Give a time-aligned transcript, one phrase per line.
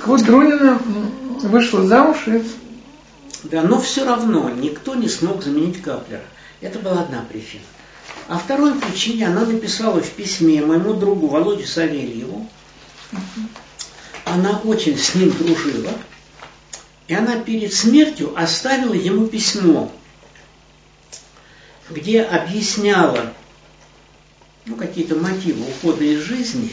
[0.00, 0.80] Так вот, Друнина
[1.42, 2.42] вышла замуж и...
[3.42, 6.24] Да, но все равно никто не смог заменить Каплера.
[6.62, 7.64] Это была одна причина.
[8.26, 12.48] А второй причине она написала в письме моему другу Володе Савельеву.
[14.24, 15.92] Она очень с ним дружила.
[17.06, 19.92] И она перед смертью оставила ему письмо,
[21.90, 23.34] где объясняла
[24.64, 26.70] ну, какие-то мотивы ухода из жизни.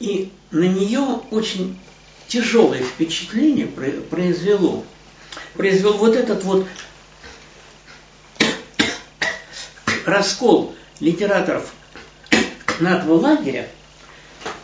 [0.00, 1.78] И на нее очень
[2.26, 4.84] тяжелое впечатление произвело.
[5.54, 6.66] Произвел вот этот вот
[10.06, 11.72] раскол литераторов
[12.80, 13.68] НАТО лагеря,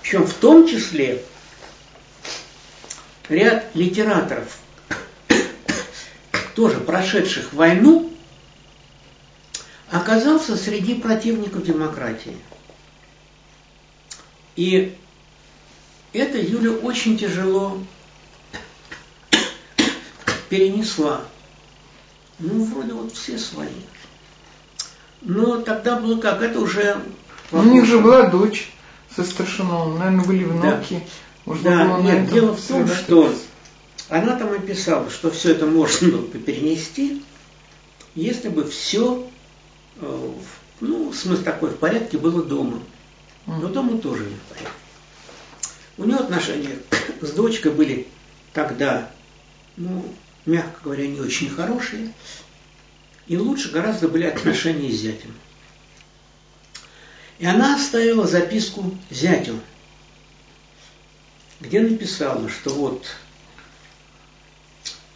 [0.02, 1.22] причем в том числе
[3.28, 4.58] ряд литераторов,
[6.54, 8.10] тоже прошедших войну,
[9.90, 12.36] оказался среди противников демократии.
[14.56, 14.96] И
[16.12, 17.78] это Юля очень тяжело
[20.48, 21.22] перенесла.
[22.38, 23.68] Ну, вроде вот все свои.
[25.22, 27.00] Но тогда было как, это уже...
[27.50, 28.70] У них же была дочь
[29.14, 30.94] со Страшиновым, наверное, были внуки.
[30.94, 33.34] Да, Можно да было нет, дело в том, что
[34.08, 37.22] она там и писала, что все это можно было бы перенести,
[38.14, 39.26] если бы все,
[40.00, 40.32] э,
[40.80, 42.80] ну, смысл такой, в порядке было дома.
[43.46, 44.85] Но дома тоже не в порядке.
[45.98, 46.78] У него отношения
[47.20, 48.06] с дочкой были
[48.52, 49.10] тогда,
[49.76, 50.04] ну,
[50.44, 52.12] мягко говоря, не очень хорошие.
[53.26, 55.34] И лучше гораздо были отношения с зятем.
[57.38, 59.60] И она оставила записку зятю,
[61.60, 63.06] где написала, что вот,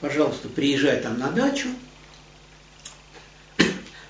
[0.00, 1.69] пожалуйста, приезжай там на дачу,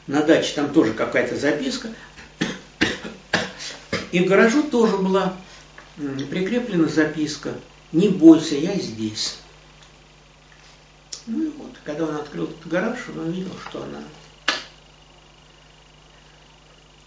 [0.06, 1.92] на даче там тоже какая-то записка,
[4.10, 5.36] и к гаражу тоже была
[6.00, 7.54] прикреплена записка
[7.92, 9.38] «Не бойся, я здесь».
[11.26, 14.02] Ну и вот, когда он открыл этот гараж, он увидел, что она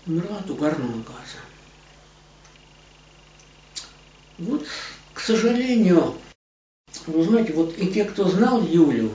[0.05, 1.39] умерла от угарного газа.
[4.37, 4.67] Вот,
[5.13, 6.15] к сожалению,
[7.07, 9.13] вы знаете, вот и те, кто знал Юлю,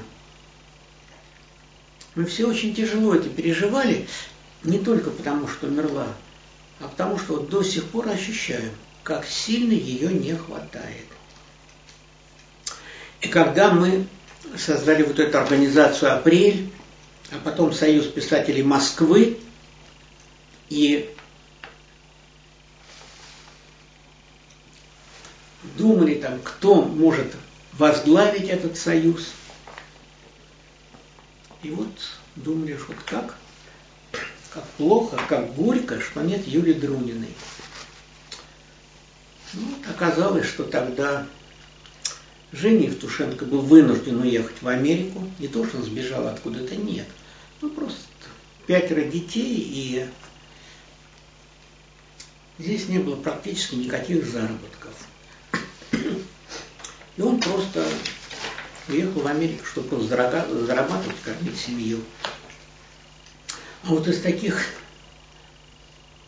[2.14, 4.08] мы все очень тяжело это переживали,
[4.64, 6.08] не только потому, что умерла,
[6.80, 8.72] а потому что вот до сих пор ощущаем,
[9.08, 11.06] как сильно ее не хватает.
[13.22, 14.06] И когда мы
[14.54, 16.70] создали вот эту организацию «Апрель»,
[17.32, 19.38] а потом Союз писателей Москвы,
[20.68, 21.10] и
[25.78, 27.34] думали там, кто может
[27.78, 29.30] возглавить этот союз.
[31.62, 31.88] И вот
[32.36, 33.36] думали, что как,
[34.52, 37.34] как плохо, как горько, что нет Юлии Друниной.
[39.54, 41.26] Ну, вот оказалось, что тогда
[42.52, 45.30] Женя Евтушенко был вынужден уехать в Америку.
[45.38, 47.06] Не то, что он сбежал откуда-то, нет.
[47.60, 47.98] Ну, просто
[48.66, 50.06] пятеро детей, и
[52.58, 54.94] здесь не было практически никаких заработков.
[57.16, 57.84] И он просто
[58.88, 60.08] уехал в Америку, чтобы просто
[60.66, 62.00] зарабатывать, кормить семью.
[63.84, 64.60] А вот из таких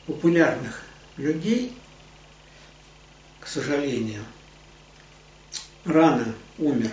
[0.06, 0.82] популярных
[1.16, 1.72] людей,
[3.50, 4.24] сожалению,
[5.84, 6.92] рано умер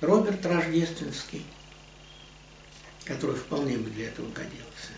[0.00, 1.44] Роберт Рождественский,
[3.04, 4.92] который вполне бы для этого годился.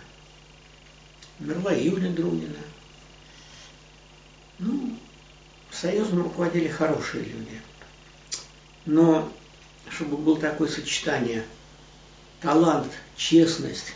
[1.39, 2.59] Умерла Юля Друнина.
[4.59, 4.99] Ну,
[5.71, 7.61] союзом руководили хорошие люди.
[8.85, 9.31] Но
[9.91, 11.45] чтобы было такое сочетание
[12.41, 13.93] талант, честность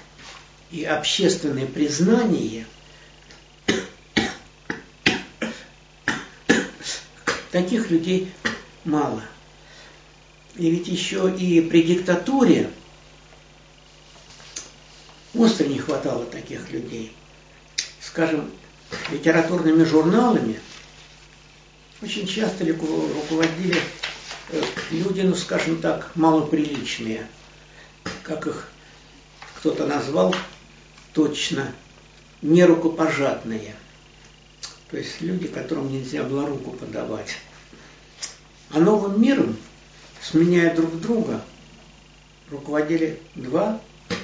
[0.70, 2.66] и общественное признание,
[7.54, 8.32] таких людей
[8.84, 9.22] мало.
[10.56, 12.68] И ведь еще и при диктатуре
[15.34, 17.12] остро не хватало таких людей.
[18.00, 18.50] Скажем,
[19.12, 20.58] литературными журналами
[22.02, 23.80] очень часто руководили
[24.50, 24.60] э,
[24.90, 27.24] люди, ну скажем так, малоприличные,
[28.24, 28.68] как их
[29.58, 30.34] кто-то назвал
[31.12, 31.72] точно,
[32.42, 33.76] нерукопожатные.
[34.90, 37.36] То есть люди, которым нельзя было руку подавать.
[38.70, 39.56] А новым миром,
[40.22, 41.40] сменяя друг друга,
[42.50, 43.80] руководили два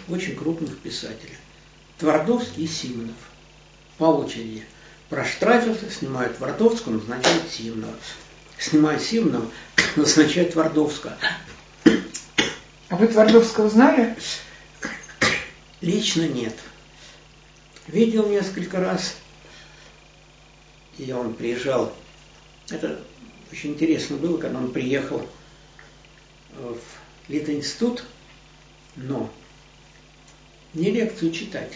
[0.09, 1.35] очень крупных писателя.
[1.99, 3.17] Твардовский и Симонов.
[3.99, 4.65] По очереди.
[5.09, 7.95] Проштрафился, снимают Твардовского, назначают Симонова.
[8.59, 9.51] Снимают Симонова,
[9.97, 11.17] назначают Твардовского.
[11.85, 14.17] А вы Твардовского знали?
[15.81, 16.55] Лично нет.
[17.87, 19.17] Видел несколько раз.
[21.01, 21.95] И он приезжал
[22.69, 23.01] Это
[23.51, 25.27] очень интересно было, когда он приехал
[26.53, 26.79] в
[27.29, 28.05] Литинститут,
[28.97, 29.33] но
[30.75, 31.73] не лекцию читать,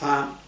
[0.00, 0.38] а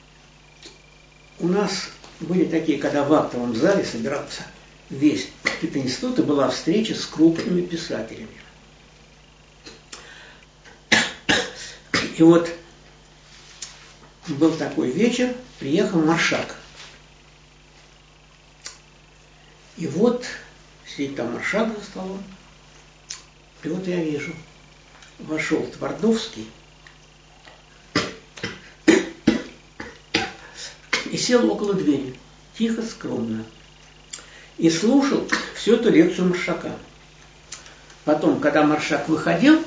[1.40, 1.88] у нас
[2.20, 4.46] были такие, когда в актовом зале собирался
[4.88, 5.28] весь
[5.62, 8.28] Литинститут, и была встреча с крупными писателями.
[12.16, 12.48] И вот
[14.28, 16.56] был такой вечер, приехал Маршак.
[19.76, 20.24] И вот
[20.86, 22.22] сидит там Маршак за столом.
[23.62, 24.32] И вот я вижу,
[25.18, 26.48] вошел Твардовский
[31.10, 32.14] и сел около двери,
[32.56, 33.44] тихо, скромно.
[34.58, 36.72] И слушал всю эту лекцию Маршака.
[38.04, 39.62] Потом, когда Маршак выходил,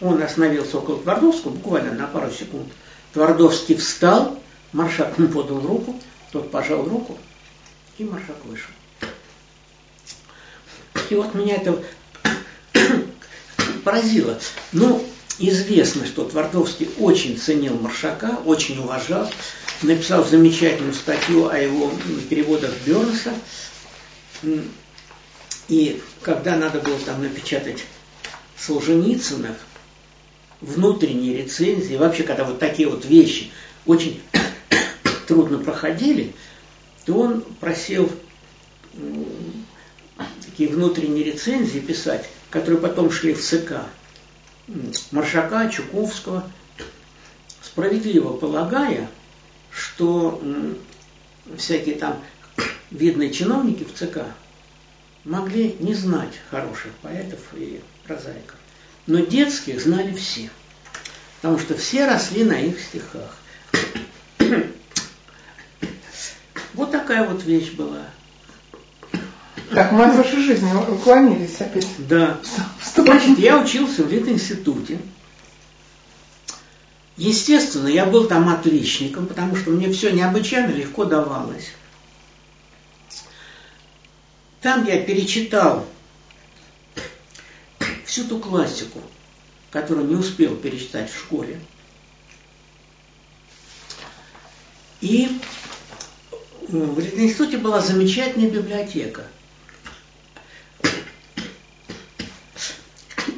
[0.00, 2.66] он остановился около Твардовского, буквально на пару секунд.
[3.12, 4.40] Твардовский встал,
[4.72, 6.00] Маршак ему подал руку,
[6.32, 7.18] тот пожал руку,
[7.98, 8.70] и Маршак вышел.
[11.08, 11.82] И вот меня это
[13.84, 14.38] поразило.
[14.72, 15.04] Ну,
[15.38, 19.28] известно, что Твардовский очень ценил Маршака, очень уважал,
[19.82, 21.90] написал замечательную статью о его
[22.28, 23.32] переводах Бернса.
[25.68, 27.84] И когда надо было там напечатать
[28.56, 29.56] Солженицына,
[30.60, 33.50] внутренние рецензии, вообще, когда вот такие вот вещи
[33.86, 34.20] очень
[35.30, 36.34] трудно проходили,
[37.06, 38.10] то он просил
[40.44, 43.82] такие внутренние рецензии писать, которые потом шли в ЦК.
[45.12, 46.50] Маршака, Чуковского,
[47.62, 49.08] справедливо полагая,
[49.70, 50.42] что
[51.56, 52.20] всякие там
[52.90, 54.24] видные чиновники в ЦК
[55.22, 58.56] могли не знать хороших поэтов и прозаиков.
[59.06, 60.50] Но детских знали все,
[61.40, 63.36] потому что все росли на их стихах.
[66.74, 68.04] Вот такая вот вещь была.
[69.74, 71.88] Так, мы от вашей жизни уклонились опять.
[71.98, 72.38] Да.
[72.94, 75.00] Значит, я учился в Литинституте.
[77.16, 81.72] Естественно, я был там отличником, потому что мне все необычайно легко давалось.
[84.60, 85.84] Там я перечитал
[88.04, 89.02] всю ту классику,
[89.72, 91.58] которую не успел перечитать в школе.
[95.00, 95.40] И
[96.72, 99.24] в институте была замечательная библиотека.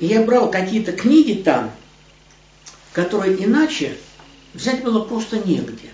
[0.00, 1.72] И я брал какие-то книги там,
[2.92, 3.96] которые иначе
[4.52, 5.90] взять было просто негде.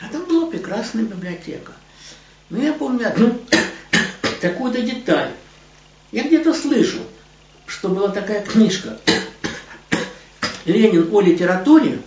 [0.00, 1.72] А там была прекрасная библиотека.
[2.50, 3.40] Но я помню одну
[4.40, 5.32] такую-то деталь.
[6.12, 7.02] Я где-то слышал,
[7.66, 8.98] что была такая книжка
[10.64, 12.00] «Ленин о литературе».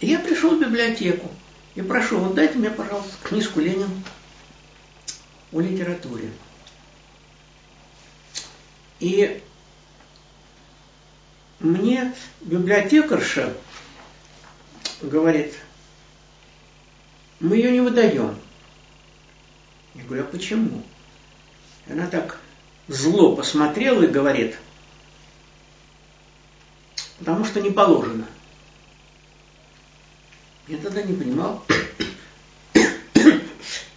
[0.00, 1.30] И я пришел в библиотеку
[1.74, 3.88] и прошу, вот дайте мне, пожалуйста, книжку «Ленин
[5.52, 6.30] о литературе».
[9.00, 9.42] И
[11.58, 13.52] мне библиотекарша
[15.02, 15.54] говорит,
[17.40, 18.38] мы ее не выдаем.
[19.94, 20.82] Я говорю, а почему?
[21.88, 22.38] Она так
[22.88, 24.56] зло посмотрела и говорит,
[27.18, 28.26] потому что не положено.
[30.66, 31.62] Я тогда не понимал,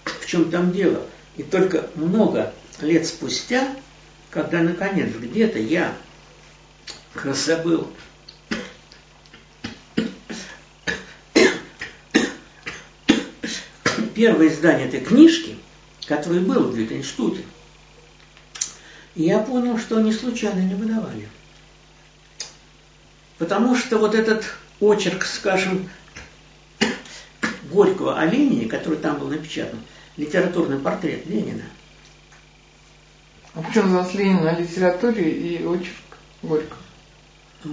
[0.03, 1.05] в чем там дело.
[1.37, 3.73] И только много лет спустя,
[4.31, 5.95] когда наконец где-то я
[7.23, 7.87] забыл
[14.13, 15.57] первое издание этой книжки,
[16.05, 17.43] которое было в Гетенштуте,
[19.15, 21.29] и я понял, что они случайно не выдавали.
[23.37, 24.43] Потому что вот этот
[24.79, 25.89] очерк, скажем,
[27.71, 29.79] Горького о Ленине, который там был напечатан,
[30.15, 31.63] литературный портрет Ленина.
[33.53, 36.81] А почему у нас Ленин о литературе и очерк Горького?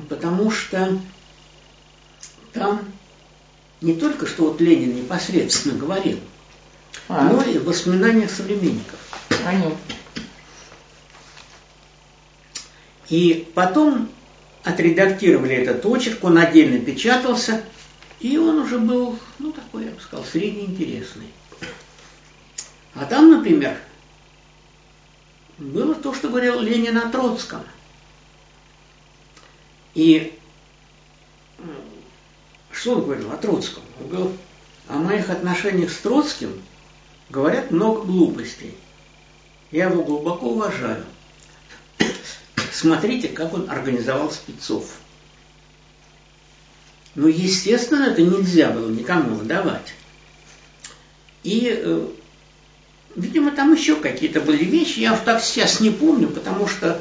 [0.08, 0.98] Потому что
[2.52, 2.80] там
[3.80, 6.18] не только что вот Ленин непосредственно говорил,
[7.08, 8.98] а, но и в воспоминаниях современников.
[9.44, 9.76] Понятно.
[13.10, 14.08] И потом
[14.62, 17.62] отредактировали этот очерк, он отдельно печатался,
[18.24, 21.26] и он уже был, ну, такой, я бы сказал, среднеинтересный.
[22.94, 23.76] А там, например,
[25.58, 27.60] было то, что говорил Ленин о Троцком.
[29.92, 30.38] И
[32.72, 33.82] что он говорил о Троцком?
[34.00, 34.36] Он говорил,
[34.88, 36.62] о моих отношениях с Троцким
[37.28, 38.74] говорят много глупостей.
[39.70, 41.04] Я его глубоко уважаю.
[42.72, 44.96] Смотрите, как он организовал спецов.
[47.14, 49.94] Ну, естественно, это нельзя было никому выдавать.
[51.44, 52.08] И э,
[53.16, 55.00] видимо, там еще какие-то были вещи.
[55.00, 57.00] Я так сейчас не помню, потому что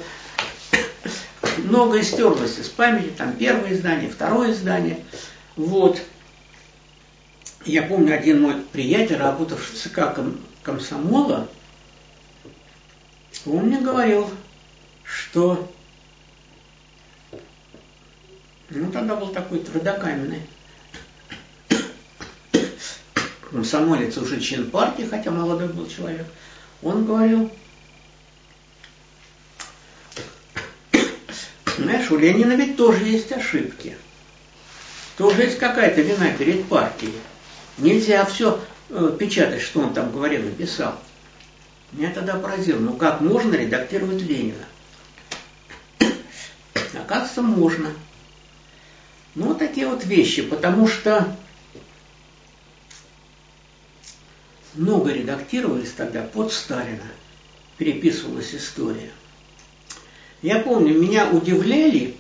[1.57, 3.11] многое стерлось из памяти.
[3.17, 4.99] Там первое издание, второе издание.
[5.55, 6.01] Вот.
[7.65, 10.15] Я помню, один мой приятель, работавший в ЦК
[10.63, 11.47] комсомола,
[13.45, 14.29] он мне говорил,
[15.03, 15.71] что
[18.79, 20.41] ну, тогда был такой твердокаменный
[23.53, 26.25] комсомолец, уже член партии, хотя молодой был человек.
[26.81, 27.51] Он говорил,
[31.77, 33.95] знаешь, у Ленина ведь тоже есть ошибки.
[35.17, 37.13] Тоже есть какая-то вина перед партией.
[37.77, 40.99] Нельзя все э, печатать, что он там говорил и писал.
[41.91, 44.65] Меня тогда поразило, ну как можно редактировать Ленина?
[46.93, 47.89] Оказывается, можно.
[49.35, 51.35] Ну, вот такие вот вещи, потому что
[54.75, 57.07] много редактировались тогда под Сталина,
[57.77, 59.11] переписывалась история.
[60.41, 62.15] Я помню, меня удивляли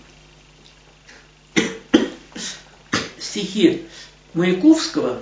[3.19, 3.85] стихи
[4.33, 5.21] Маяковского,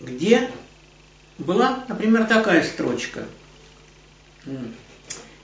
[0.00, 0.50] где
[1.38, 3.26] была, например, такая строчка.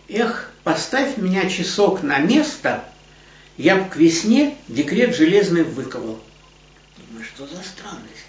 [0.09, 2.85] Эх, поставь меня часок на место,
[3.57, 6.19] я к весне декрет железный выковал.
[6.97, 8.27] Думаю, что за странность?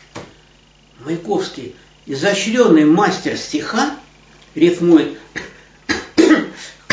[0.99, 3.95] Маяковский, изощренный мастер стиха,
[4.53, 5.17] рифмует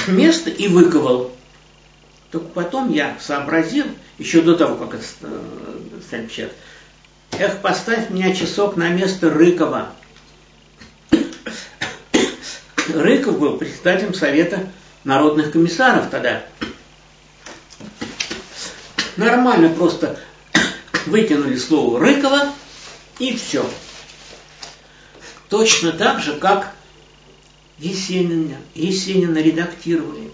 [0.08, 1.32] место и выковал.
[2.30, 3.86] Только потом я сообразил,
[4.18, 5.04] еще до того, как это
[6.02, 6.56] стали печатать,
[7.32, 9.92] эх, поставь меня часок на место Рыкова.
[12.88, 14.68] Рыков был председателем Совета
[15.04, 16.44] народных комиссаров тогда.
[19.16, 20.18] Нормально просто
[21.06, 22.52] выкинули слово Рыкова
[23.18, 23.68] и все.
[25.48, 26.74] Точно так же, как
[27.78, 30.30] Есенина, Есенина редактировали.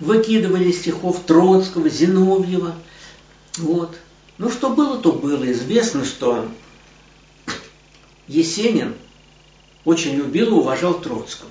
[0.00, 2.74] Выкидывали стихов Троцкого, Зиновьева.
[3.58, 3.96] Вот.
[4.38, 5.50] Ну, что было, то было.
[5.52, 6.48] Известно, что
[8.26, 8.94] Есенин
[9.84, 11.50] очень любил и уважал Троцкого.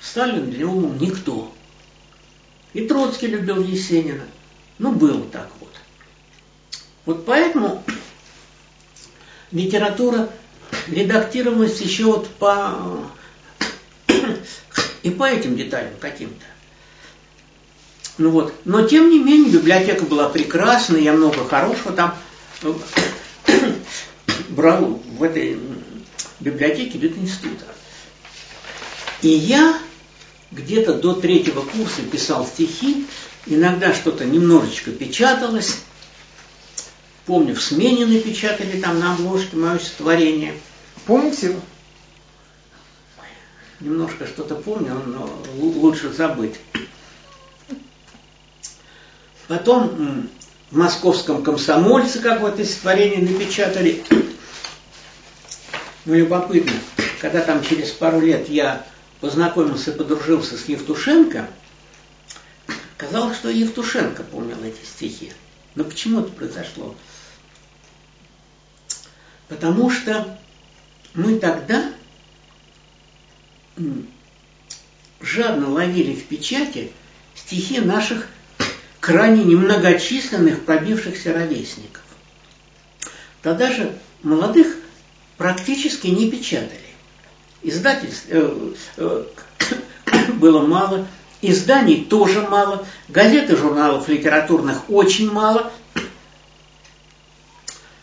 [0.00, 1.52] Сталин для него никто.
[2.72, 4.24] И Троцкий любил Есенина.
[4.80, 5.68] Ну, было так вот.
[7.04, 7.84] Вот поэтому
[9.52, 10.30] литература
[10.88, 13.04] редактировалась еще вот по
[15.02, 16.46] и по этим деталям каким-то.
[18.16, 18.54] Ну вот.
[18.64, 22.16] Но тем не менее библиотека была прекрасная, я много хорошего там
[24.48, 25.58] брал в этой
[26.40, 27.66] библиотеке Литинститута.
[29.20, 29.78] И я
[30.52, 33.06] где-то до третьего курса писал стихи,
[33.46, 35.78] иногда что-то немножечко печаталось.
[37.26, 40.54] Помню, в смене напечатали там на обложке мое стихотворение.
[41.06, 41.56] Помните?
[43.78, 46.56] Немножко что-то помню, но лучше забыть.
[49.46, 50.28] Потом
[50.70, 54.04] в московском комсомольце какое-то стихотворение напечатали.
[56.04, 56.72] Ну, любопытно,
[57.20, 58.84] когда там через пару лет я
[59.20, 61.48] познакомился подружился с Евтушенко,
[62.96, 65.32] казалось, что Евтушенко помнил эти стихи.
[65.74, 66.96] Но почему это произошло?
[69.48, 70.38] Потому что
[71.14, 71.92] мы тогда
[75.20, 76.92] жадно ловили в печати
[77.34, 78.28] стихи наших
[79.00, 82.02] крайне немногочисленных пробившихся ровесников.
[83.42, 84.76] Тогда же молодых
[85.36, 86.89] практически не печатали.
[87.62, 89.24] Издательств э, э,
[90.34, 91.06] было мало,
[91.42, 95.70] изданий тоже мало, газет и журналов литературных очень мало.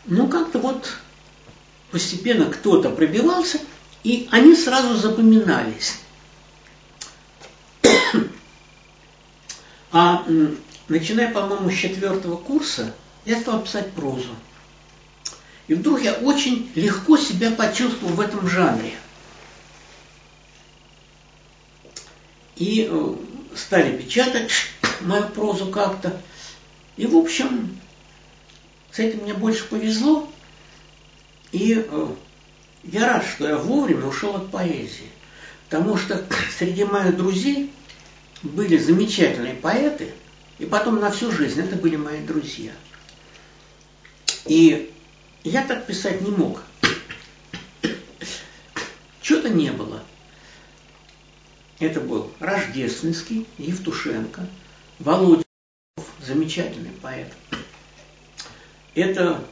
[0.06, 0.98] Ну, как-то вот
[1.92, 3.60] постепенно кто-то пробивался,
[4.04, 6.00] и они сразу запоминались.
[9.92, 10.24] А
[10.88, 12.94] начиная, по-моему, с четвертого курса,
[13.26, 14.36] я стал писать прозу.
[15.68, 18.94] И вдруг я очень легко себя почувствовал в этом жанре–
[22.58, 23.16] и э,
[23.56, 24.52] стали печатать
[25.02, 26.20] мою прозу как-то.
[26.96, 27.80] И, в общем,
[28.92, 30.32] с этим мне больше повезло.
[31.52, 32.08] И э,
[32.84, 35.10] я рад, что я вовремя ушел от поэзии.
[35.70, 36.26] Потому что
[36.58, 37.72] среди моих друзей
[38.42, 40.12] были замечательные поэты,
[40.60, 42.72] и потом на всю жизнь это были мои друзья.
[44.46, 44.92] И
[45.44, 46.64] я так писать не мог.
[49.22, 50.02] Чего-то не было.
[51.79, 54.48] Это был Рождественский, Евтушенко,
[55.00, 55.43] Володя,
[56.19, 57.31] замечательный поэт.
[58.96, 59.43] Это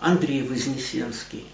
[0.00, 1.46] Андрей Вознесенский.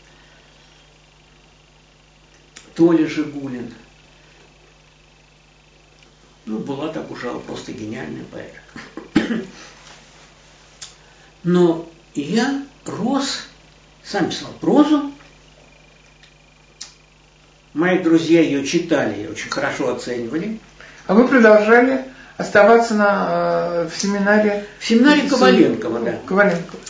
[2.74, 3.74] Толя Жигулин.
[6.46, 9.42] Ну, была так Абужава просто гениальный поэт.
[11.42, 13.42] Но я рос,
[14.02, 15.12] сам писал прозу,
[17.78, 20.58] мои друзья ее читали, очень хорошо оценивали.
[21.06, 22.04] А вы продолжали
[22.36, 24.66] оставаться на, э, в семинаре?
[24.80, 26.18] В семинаре Коваленкова, да.
[26.26, 26.80] Коваленкова.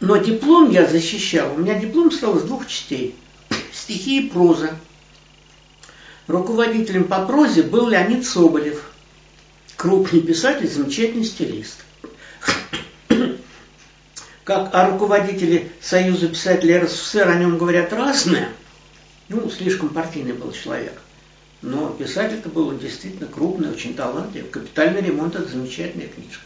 [0.00, 1.52] Но диплом я защищал.
[1.54, 3.14] У меня диплом стал из двух частей.
[3.72, 4.70] Стихи и проза.
[6.26, 8.90] Руководителем по прозе был Леонид Соболев.
[9.76, 11.84] Крупный писатель, замечательный стилист.
[14.44, 18.48] Как о руководителе Союза писателей РСФСР о нем говорят разное,
[19.28, 21.00] ну, слишком партийный был человек.
[21.60, 24.50] Но писатель-то был действительно крупный, очень талантливый.
[24.50, 26.44] «Капитальный ремонт»– это замечательная книжка.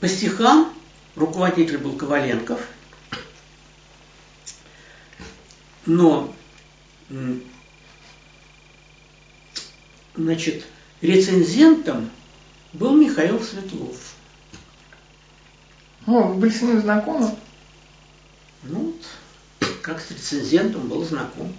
[0.00, 0.72] По стихам
[1.16, 2.60] руководитель был Коваленков,
[5.86, 6.32] но
[10.14, 10.66] значит,
[11.00, 12.10] рецензентом
[12.72, 13.96] был Михаил Светлов.
[16.06, 17.34] О, вы были с ним знакомы?
[19.88, 21.50] Как с рецензентом был знаком.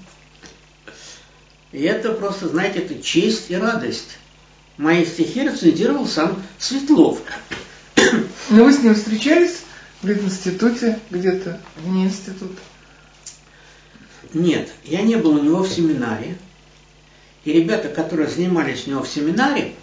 [1.71, 4.19] И это просто, знаете, это честь и радость.
[4.77, 7.23] Мои стихи рецензировал сам Светлов.
[8.51, 9.61] Но вы с ним встречались
[10.03, 12.61] в институте где-то, вне института?
[14.35, 16.37] Нет, я не был у него в семинаре.
[17.45, 19.73] И ребята, которые занимались у него в семинаре,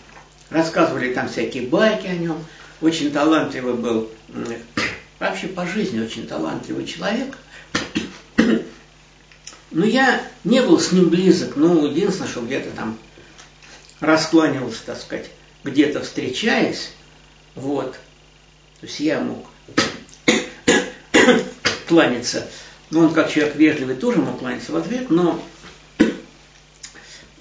[0.50, 2.38] рассказывали там всякие байки о нем.
[2.81, 4.09] Очень талантливый был,
[5.19, 7.37] вообще по жизни очень талантливый человек.
[9.76, 12.97] Но я не был с ним близок, ну, единственное, что где-то там
[14.00, 15.30] раскланивался, так сказать,
[15.64, 16.92] где-то встречаясь,
[17.54, 17.92] вот.
[18.80, 19.45] То есть я мог
[21.88, 22.49] кланяться.
[22.88, 25.45] Но он как человек вежливый тоже мог кланяться в ответ, но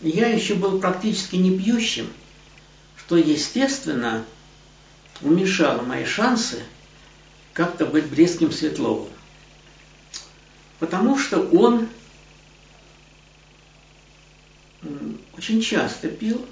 [0.01, 2.11] я еще был практически не пьющим,
[2.97, 4.25] что, естественно,
[5.21, 6.61] уменьшало мои шансы
[7.53, 9.07] как-то быть близким Светловым.
[10.79, 11.87] Потому что он
[15.45, 16.43] очень часто пил.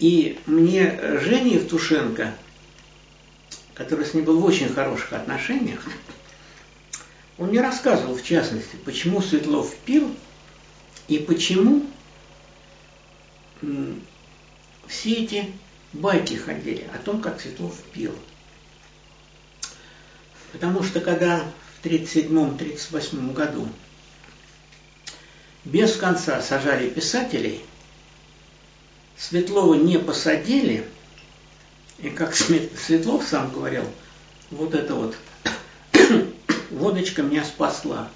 [0.00, 2.34] И мне Женя Евтушенко,
[3.74, 5.86] который с ним был в очень хороших отношениях,
[7.38, 10.12] он мне рассказывал, в частности, почему Светлов пил
[11.06, 11.86] и почему
[14.88, 15.52] все эти
[15.92, 18.14] байки ходили о том, как Светлов пил.
[20.52, 21.44] Потому что когда
[21.80, 23.68] в 1937-1938 году
[25.66, 27.60] без конца сажали писателей,
[29.18, 30.88] Светлова не посадили,
[31.98, 33.84] и как Светлов сам говорил,
[34.50, 35.16] вот это вот
[36.70, 38.08] водочка меня спасла.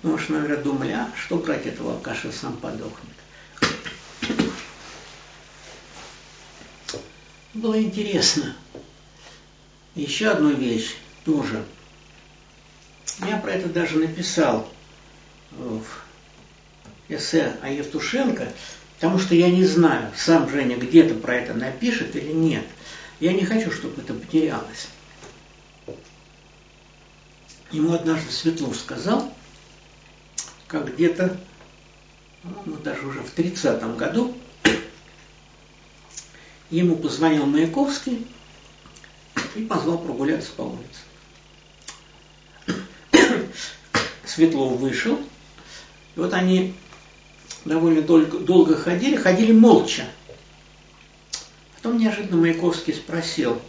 [0.00, 3.10] Потому что, наверное, думали, а что брать этого алкаша, сам подохнет.
[7.52, 8.56] Было интересно.
[9.94, 11.64] Еще одну вещь тоже.
[13.20, 14.70] Я про это даже написал
[15.52, 16.03] в
[17.08, 18.52] эссе о Евтушенко,
[18.96, 22.64] потому что я не знаю, сам Женя где-то про это напишет или нет.
[23.20, 24.88] Я не хочу, чтобы это потерялось.
[27.70, 29.32] Ему однажды Светлов сказал,
[30.66, 31.36] как где-то,
[32.44, 34.36] ну, даже уже в 30-м году,
[36.70, 38.26] ему позвонил Маяковский
[39.54, 41.00] и позвал прогуляться по улице.
[44.24, 45.18] Светлов вышел,
[46.16, 46.74] и вот они
[47.64, 50.06] довольно долго, долго ходили, ходили молча.
[51.76, 53.60] Потом неожиданно Маяковский спросил,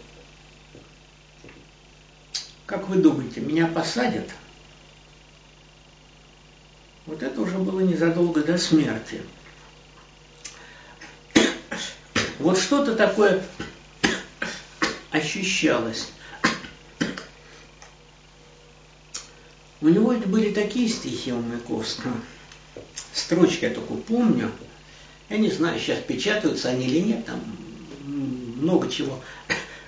[2.66, 4.30] как вы думаете, меня посадят?
[7.06, 9.22] Вот это уже было незадолго до смерти.
[12.40, 13.44] Вот что-то такое
[15.12, 16.10] ощущалось.
[19.82, 22.14] У него были такие стихи у Маяковского–
[23.16, 24.52] строчки я только помню.
[25.30, 27.42] Я не знаю, сейчас печатаются они или нет, там
[28.06, 29.20] много чего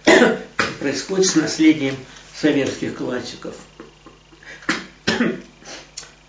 [0.80, 1.96] происходит с наследием
[2.36, 3.56] советских классиков.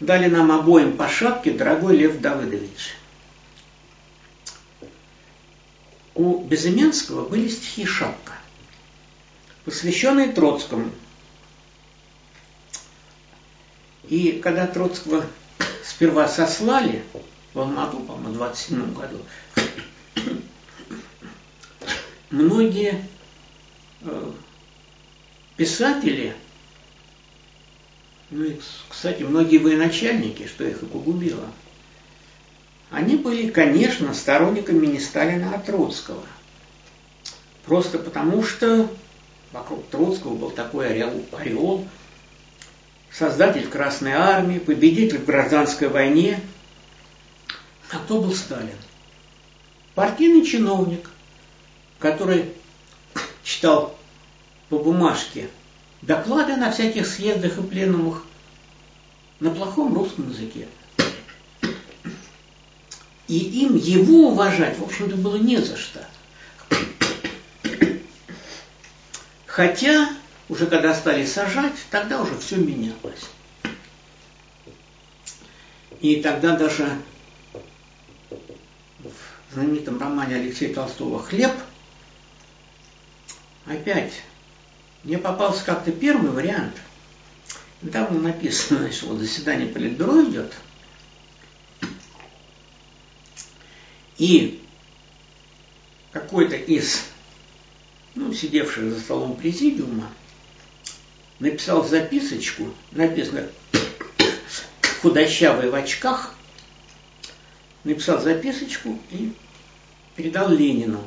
[0.00, 2.94] Дали нам обоим по шапке, дорогой Лев Давыдович.
[6.14, 8.32] У Безыменского были стихи «Шапка»,
[9.64, 10.90] посвященные Троцкому.
[14.08, 15.24] И когда Троцкого
[15.88, 17.02] сперва сослали
[17.54, 19.18] в Алмату, по-моему, в 27 году.
[22.30, 23.04] Многие
[24.02, 24.32] э,
[25.56, 26.36] писатели
[28.30, 31.46] ну и, кстати, многие военачальники, что их и погубило,
[32.90, 36.22] они были, конечно, сторонниками не Сталина, а Троцкого.
[37.64, 38.90] Просто потому, что
[39.52, 41.86] вокруг Троцкого был такой ореол, ореол
[43.18, 46.40] создатель Красной Армии, победитель в гражданской войне.
[47.90, 48.76] А кто был Сталин?
[49.94, 51.10] Партийный чиновник,
[51.98, 52.52] который
[53.42, 53.98] читал
[54.68, 55.48] по бумажке
[56.02, 58.22] доклады на всяких съездах и пленумах
[59.40, 60.68] на плохом русском языке.
[63.26, 66.06] И им его уважать, в общем-то, было не за что.
[69.46, 70.08] Хотя,
[70.48, 73.28] уже когда стали сажать, тогда уже все менялось.
[76.00, 76.88] И тогда даже
[79.00, 81.52] в знаменитом романе Алексея Толстого «Хлеб»
[83.66, 84.12] опять
[85.04, 86.74] мне попался как-то первый вариант.
[87.92, 90.52] Там написано, значит, вот заседание Политбюро идет.
[94.16, 94.60] И
[96.12, 97.02] какой-то из
[98.16, 100.10] ну, сидевших за столом президиума
[101.38, 103.46] написал записочку, написано
[105.02, 106.34] худощавый в очках,
[107.84, 109.32] написал записочку и
[110.16, 111.04] передал Ленину.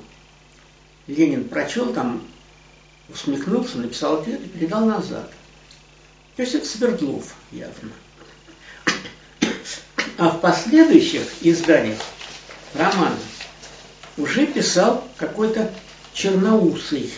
[1.07, 2.23] Ленин прочел там
[3.09, 5.29] усмехнулся, написал ответ и передал назад.
[6.35, 7.91] То есть это Свердлов явно.
[10.17, 11.99] А в последующих изданиях
[12.73, 13.17] романа
[14.17, 15.73] уже писал какой-то
[16.13, 17.11] черноусый.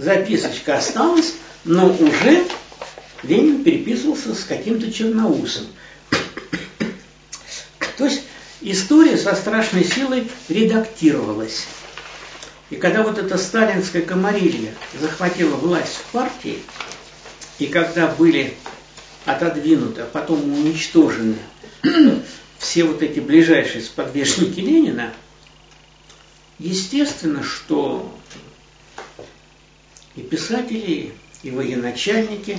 [0.00, 1.34] Записочка осталась,
[1.64, 2.46] но уже
[3.22, 5.66] Ленин переписывался с каким-то черноусом.
[7.98, 8.22] То есть
[8.62, 11.66] история со страшной силой редактировалась.
[12.70, 16.60] И когда вот эта сталинская комарилья захватила власть в партии,
[17.58, 18.54] и когда были
[19.26, 21.36] отодвинуты, а потом уничтожены
[22.58, 25.12] все вот эти ближайшие сподвижники Ленина,
[26.58, 28.10] естественно, что
[30.16, 32.58] и писатели, и военачальники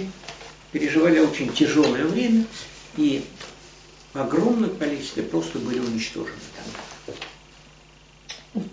[0.72, 2.46] переживали очень тяжелое время,
[2.98, 3.24] и
[4.14, 8.64] огромное количество просто были уничтожены там.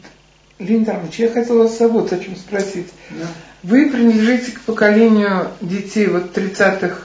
[0.59, 2.89] Леонид Иванович, я хотела вас вот о чем спросить.
[3.11, 3.27] Да.
[3.63, 6.99] Вы принадлежите к поколению детей вот 30-х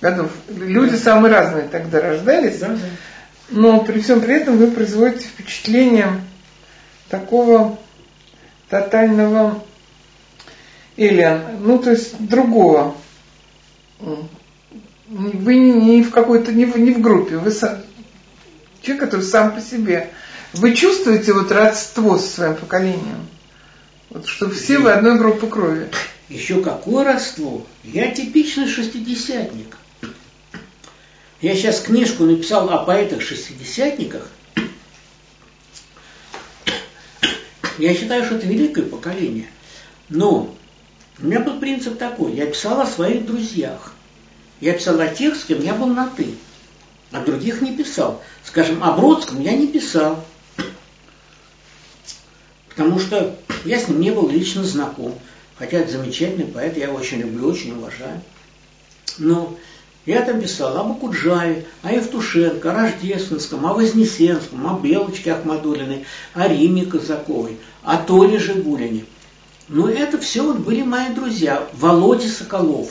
[0.00, 0.30] годов.
[0.48, 0.98] Люди да.
[0.98, 2.58] самые разные тогда рождались.
[2.58, 2.78] Да, да.
[3.50, 6.20] Но при всем при этом вы производите впечатление
[7.08, 7.78] такого
[8.68, 9.62] тотального
[10.96, 12.94] или, ну то есть другого.
[15.08, 17.78] Вы не в какой-то, не в, не в группе, вы сам,
[18.82, 20.10] человек, который сам по себе
[20.52, 23.26] вы чувствуете вот родство со своим поколением?
[24.10, 25.88] Вот что все вы одной группы крови.
[26.28, 27.66] Еще какое родство?
[27.84, 29.78] Я типичный шестидесятник.
[31.40, 34.30] Я сейчас книжку написал о поэтах-шестидесятниках.
[37.78, 39.48] Я считаю, что это великое поколение.
[40.08, 40.54] Но
[41.20, 42.32] у меня был принцип такой.
[42.32, 43.92] Я писал о своих друзьях.
[44.60, 46.34] Я писал о тех, с кем я был на «ты».
[47.10, 48.22] А других не писал.
[48.42, 50.24] Скажем, о Бродском я не писал.
[52.70, 55.14] Потому что я с ним не был лично знаком.
[55.58, 58.22] Хотя это замечательный поэт, я его очень люблю, очень уважаю.
[59.18, 59.56] Но
[60.06, 66.48] я там писал об Акуджаве, о Евтушенко, о Рождественском, о Вознесенском, о Белочке Ахмадулиной, о
[66.48, 69.04] Риме Казаковой, о Толе Жигулине.
[69.72, 71.66] Но это все вот были мои друзья.
[71.72, 72.90] Володя Соколов,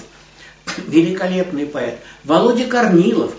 [0.88, 3.34] великолепный поэт, Володя Корнилов.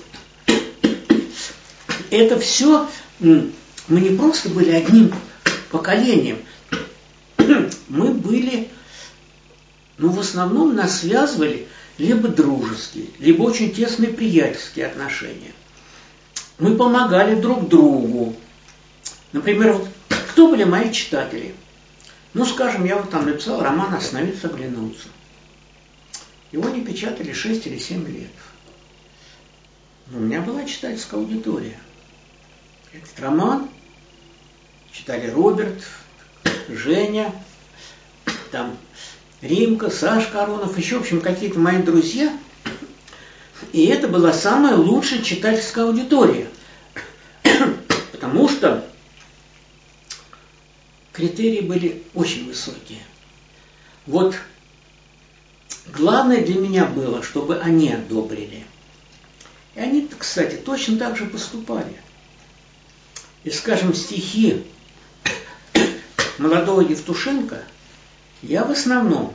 [2.11, 3.52] Это все мы
[3.88, 5.12] не просто были одним
[5.70, 6.38] поколением,
[7.88, 8.68] мы были,
[9.98, 11.66] ну, в основном нас связывали
[11.98, 15.52] либо дружеские, либо очень тесные приятельские отношения.
[16.59, 18.37] Мы помогали друг другу.
[19.33, 19.88] Например, вот,
[20.31, 21.55] кто были мои читатели?
[22.35, 25.09] Ну, скажем, я вот там написал роман «Остановиться, оглянуться».
[26.51, 28.31] Его не печатали 6 или 7 лет.
[30.09, 31.79] Но у меня была читательская аудитория.
[32.92, 33.68] Этот роман
[34.92, 35.83] читали Роберт,
[36.68, 37.33] Женя,
[38.51, 38.77] там
[39.40, 42.37] Римка, Сашка Аронов, еще, в общем, какие-то мои друзья.
[43.73, 46.49] И это была самая лучшая читательская аудитория.
[48.12, 48.87] Потому что
[51.12, 53.03] критерии были очень высокие.
[54.07, 54.35] Вот
[55.88, 58.64] главное для меня было, чтобы они одобрили.
[59.75, 61.96] И они, кстати, точно так же поступали.
[63.44, 64.64] И, скажем, стихи
[66.38, 67.62] молодого Евтушенко
[68.42, 69.35] я в основном,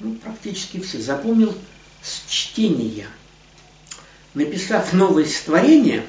[0.00, 1.54] ну, практически все, запомнил
[2.02, 3.06] с чтения.
[4.34, 6.06] Написав новое стихотворение,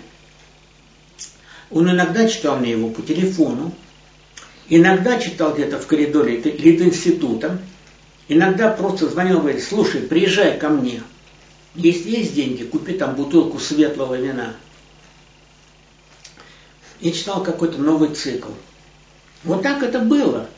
[1.72, 3.74] он иногда читал мне его по телефону,
[4.68, 7.60] иногда читал где-то в коридоре лид института,
[8.28, 11.04] иногда просто звонил и говорит, слушай, приезжай ко мне,
[11.76, 14.56] если есть деньги, купи там бутылку светлого вина.
[17.00, 18.52] И читал какой-то новый цикл.
[19.44, 20.50] Вот так это было.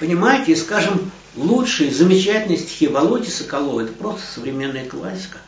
[0.00, 5.38] Понимаете, и, скажем, лучшие, замечательные стихи Володи Соколова, это просто современная классика.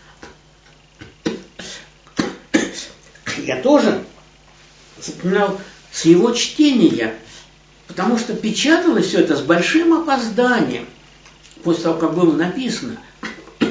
[3.39, 4.03] Я тоже
[5.01, 5.61] запоминал
[5.93, 7.15] с его чтения,
[7.87, 10.87] потому что печаталось все это с большим опозданием
[11.63, 12.99] после того, как было написано.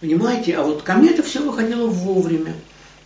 [0.00, 2.54] Понимаете, а вот ко мне это все выходило вовремя.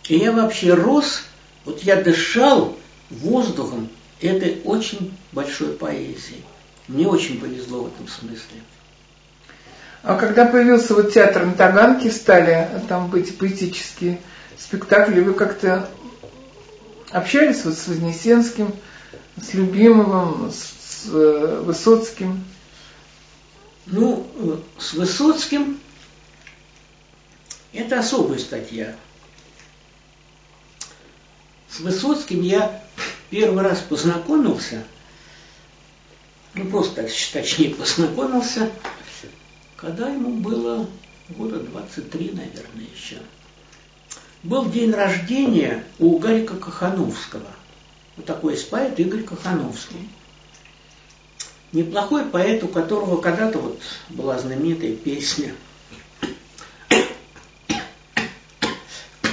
[0.07, 1.23] И я вообще рос,
[1.65, 2.77] вот я дышал
[3.09, 6.43] воздухом этой очень большой поэзии.
[6.87, 8.61] Мне очень повезло в этом смысле.
[10.03, 14.19] А когда появился вот театр на Таганке, стали там быть поэтические
[14.57, 15.87] спектакли, вы как-то
[17.11, 18.73] общались вот с Вознесенским,
[19.41, 22.43] с Любимовым, с, с э, Высоцким?
[23.87, 25.79] Ну, э, с Высоцким
[27.73, 28.95] это особая статья.
[31.69, 32.83] С Высоцким я
[33.29, 34.83] первый раз познакомился,
[36.53, 38.69] ну просто точнее познакомился,
[39.77, 40.89] когда ему было
[41.29, 43.17] года 23, наверное, еще.
[44.43, 47.45] Был день рождения у Гарика Кахановского.
[48.17, 50.09] Вот такой поэт Игорь Кахановский.
[51.71, 55.53] Неплохой поэт, у которого когда-то вот была знаменитая песня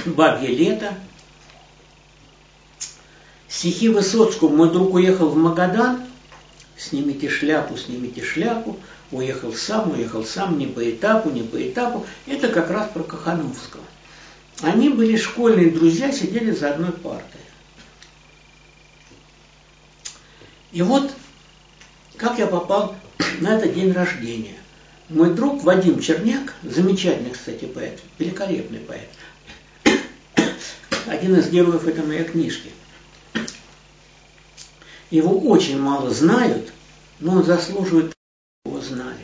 [0.05, 0.93] «Бабье лето»,
[3.47, 6.03] Стихи Высоцкого «Мой друг уехал в Магадан»,
[6.77, 8.79] «Снимите шляпу, снимите шляпу»,
[9.11, 13.83] «Уехал сам, уехал сам, не по этапу, не по этапу» Это как раз про Кахановского.
[14.61, 17.41] Они были школьные друзья, сидели за одной партой.
[20.71, 21.11] И вот
[22.17, 22.95] как я попал
[23.39, 24.55] на этот день рождения.
[25.07, 29.09] Мой друг Вадим Черняк, замечательный, кстати, поэт, великолепный поэт,
[31.07, 32.69] один из героев этой моей книжки–
[35.09, 36.71] его очень мало знают,
[37.19, 38.13] но он заслуживает,
[38.65, 39.17] его знали.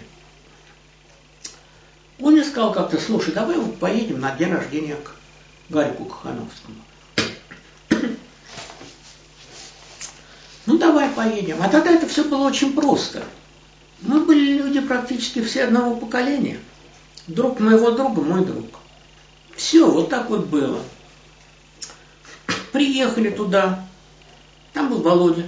[2.20, 5.16] Он мне сказал как-то, слушай, давай поедем на день рождения к
[5.70, 6.78] Гарику Кахановскому.
[10.66, 11.62] Ну давай поедем.
[11.62, 13.24] А тогда это все было очень просто.
[14.02, 16.60] Мы были люди практически все одного поколения.
[17.28, 18.66] Друг моего друга, мой друг.
[19.56, 20.82] Все, вот так вот было.
[22.72, 23.88] Приехали туда.
[24.74, 25.48] Там был Володя.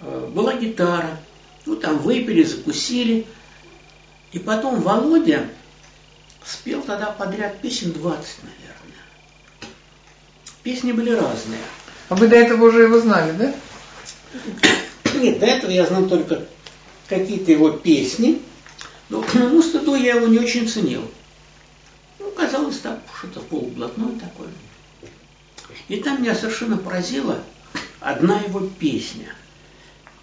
[0.00, 1.18] Э, была гитара,
[1.64, 3.26] ну там выпили, закусили.
[4.32, 5.48] И потом Володя
[6.44, 9.72] спел тогда подряд песен 20, наверное.
[10.62, 11.60] Песни были разные.
[12.08, 13.54] А вы до этого уже его знали, да?
[15.14, 16.46] Нет, до этого я знал только
[17.08, 18.42] какие-то его песни.
[19.08, 21.10] Но к моему стыду я его не очень ценил.
[22.18, 24.48] Ну, казалось так, что-то полублатное такое.
[25.88, 27.38] И там меня совершенно поразила
[28.00, 29.28] одна его песня–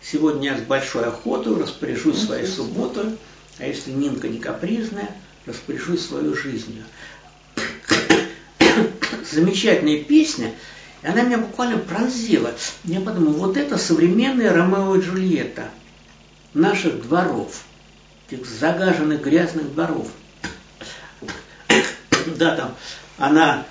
[0.01, 3.17] Сегодня я с большой охотой распоряжусь своей субботой,
[3.59, 6.83] а если Нинка не капризная, распоряжусь свою жизнью.
[9.31, 10.53] Замечательная песня,
[11.01, 12.53] и она меня буквально пронзила.
[12.83, 15.69] Я подумал, вот это современная Ромео и Джульетта
[16.53, 17.63] наших дворов,
[18.29, 20.09] этих загаженных грязных дворов.
[22.37, 22.75] Да, там
[23.17, 23.65] она,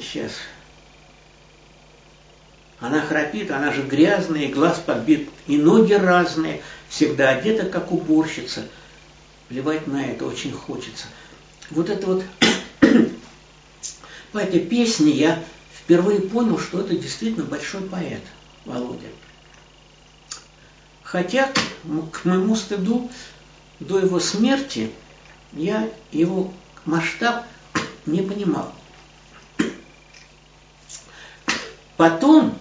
[0.00, 0.32] сейчас,
[2.78, 8.64] она храпит, она же грязная, и глаз подбит, и ноги разные, всегда одета, как уборщица.
[9.48, 11.06] Плевать на это очень хочется.
[11.70, 12.24] Вот это вот
[14.32, 18.22] по этой песне я впервые понял, что это действительно большой поэт
[18.64, 19.06] Володя.
[21.02, 21.52] Хотя,
[22.12, 23.10] к моему стыду,
[23.78, 24.90] до его смерти
[25.52, 26.52] я его
[26.84, 27.46] масштаб
[28.04, 28.74] не понимал.
[31.96, 32.58] Потом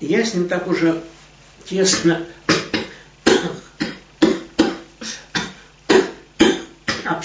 [0.00, 1.02] я с ним так уже
[1.66, 2.26] тесно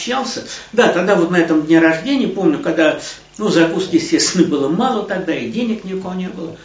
[0.04, 0.46] общался.
[0.74, 3.00] Да, тогда вот на этом дне рождения, помню, когда,
[3.38, 6.58] ну, закуски, естественно, было мало тогда, и денег ни у кого не было.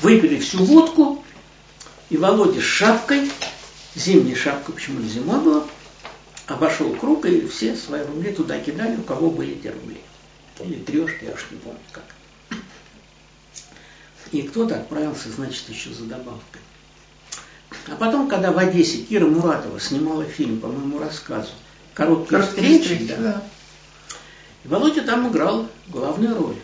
[0.00, 1.24] Выпили всю водку,
[2.10, 3.30] и Володя с шапкой,
[3.94, 5.64] зимняя шапка, почему не зимой была,
[6.46, 10.00] обошел круг, и все свои рубли туда кидали, у кого были те рубли.
[10.60, 12.04] Или трешки, я уж не помню как.
[14.30, 16.60] И кто-то отправился, значит, еще за добавкой.
[17.88, 21.50] А потом, когда в Одессе Кира Муратова снимала фильм по моему рассказу
[21.94, 23.16] «Короткие, встречи», да.
[23.16, 23.42] да.
[24.64, 26.56] И Володя там играл главную роль.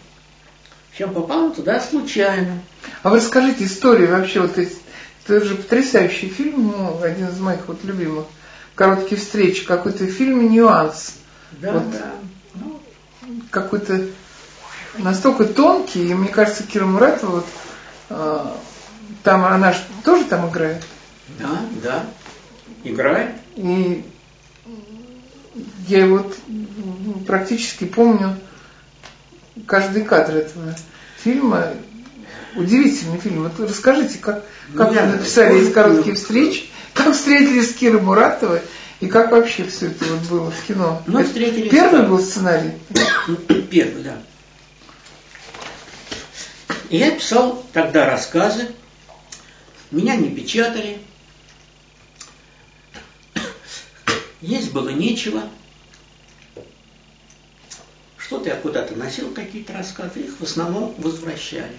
[0.91, 2.61] Причем попал он туда случайно.
[3.03, 7.85] А вы расскажите историю вообще, вот это же потрясающий фильм, ну, один из моих вот
[7.85, 8.27] любимых,
[8.75, 11.15] «Короткие встречи», какой-то фильм «Нюанс».
[11.53, 12.13] Да, вот, да.
[12.55, 12.81] Ну,
[13.51, 14.07] какой-то
[14.99, 17.47] настолько тонкий, и мне кажется, Кира Муратова, вот,
[18.11, 18.47] э,
[19.23, 20.83] там она же тоже там играет.
[21.39, 22.07] Да, да,
[22.85, 23.37] играет.
[23.57, 24.05] И
[25.89, 26.37] я вот
[27.27, 28.37] практически помню
[29.67, 30.75] каждый кадр этого
[31.23, 31.69] фильма.
[32.57, 33.45] Удивительный фильм.
[33.45, 34.45] Вот расскажите, как,
[34.77, 38.61] как вы написали эти короткие встречи, как встретились с Кирой Муратовой,
[38.99, 41.01] и как вообще все это вот было в кино?
[41.07, 41.71] Мы встретились.
[41.71, 42.73] Первый был сценарий?
[43.71, 44.17] Первый, да.
[46.89, 48.67] И я писал тогда рассказы,
[49.93, 50.99] меня не печатали,
[54.41, 55.49] есть было нечего.
[58.17, 61.77] Что-то я куда-то носил, какие-то рассказы, их в основном возвращали.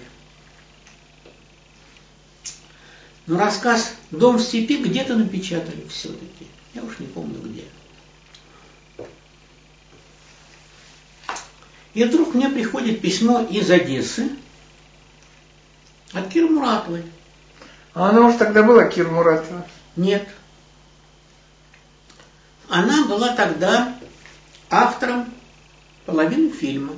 [3.26, 6.46] Но рассказ «Дом в степи» где-то напечатали все-таки.
[6.74, 7.64] Я уж не помню где.
[11.94, 14.30] И вдруг мне приходит письмо из Одессы
[16.12, 17.04] от Киры Муратовой.
[17.94, 19.66] А она уже тогда была Кира Муратова?
[19.96, 20.26] Нет.
[22.72, 23.94] Она была тогда
[24.70, 25.30] автором
[26.06, 26.94] половины фильма.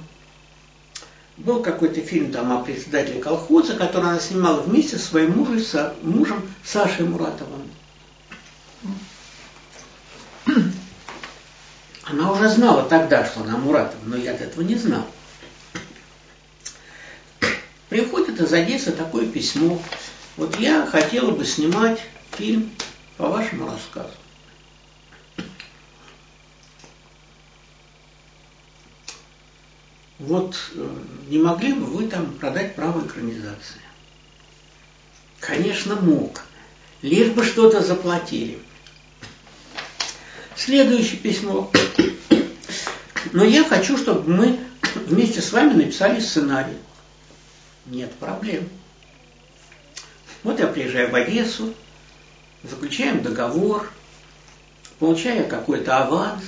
[1.37, 5.60] Был какой-то фильм там о председателе колхоза, который она снимала вместе со своим мужем,
[6.02, 7.68] мужем Сашей Муратовым.
[12.04, 15.04] Она уже знала тогда, что она Муратова, но я от этого не знал.
[17.88, 19.82] Приходит из Одессы такое письмо.
[20.37, 22.70] Вот я хотела бы снимать фильм
[23.16, 24.14] по вашему рассказу.
[30.26, 30.96] Вот э,
[31.28, 33.80] не могли бы вы там продать право экранизации?
[35.38, 36.40] Конечно, мог.
[37.02, 38.58] Лишь бы что-то заплатили.
[40.56, 41.70] Следующее письмо.
[43.32, 44.60] Но я хочу, чтобы мы
[44.94, 46.78] вместе с вами написали сценарий.
[47.84, 48.66] Нет проблем.
[50.42, 51.74] Вот я приезжаю в Одессу,
[52.62, 53.90] заключаем договор,
[54.98, 56.44] получаю какой-то аванс,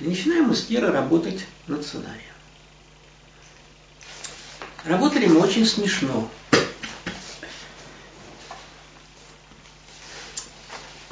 [0.00, 2.16] и начинаем мы с Кирой работать над сценарием.
[4.84, 6.28] Работали мы очень смешно.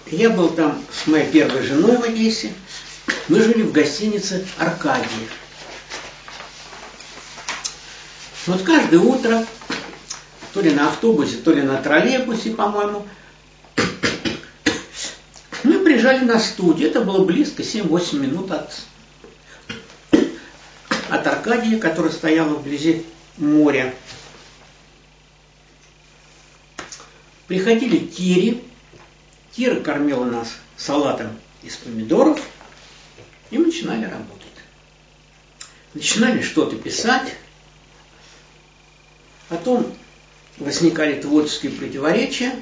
[0.07, 2.53] Я был там с моей первой женой в Одессе.
[3.29, 5.07] Мы жили в гостинице «Аркадия».
[8.46, 9.44] Вот каждое утро,
[10.55, 13.07] то ли на автобусе, то ли на троллейбусе, по-моему,
[15.98, 16.90] приезжали на студию.
[16.90, 18.72] Это было близко, 7-8 минут от,
[21.08, 23.04] от Аркадии, которая стояла вблизи
[23.37, 23.92] моря.
[27.48, 28.62] Приходили Кири.
[29.56, 31.30] Кира кормила нас салатом
[31.64, 32.40] из помидоров.
[33.50, 34.46] И мы начинали работать.
[35.94, 37.34] Начинали что-то писать.
[39.48, 39.92] Потом
[40.58, 42.54] возникали творческие противоречия,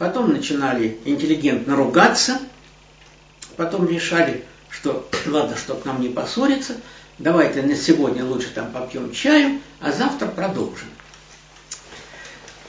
[0.00, 2.40] потом начинали интеллигентно ругаться,
[3.58, 6.78] потом решали, что ладно, чтобы нам не поссориться,
[7.18, 10.88] давайте на сегодня лучше там попьем чаю, а завтра продолжим.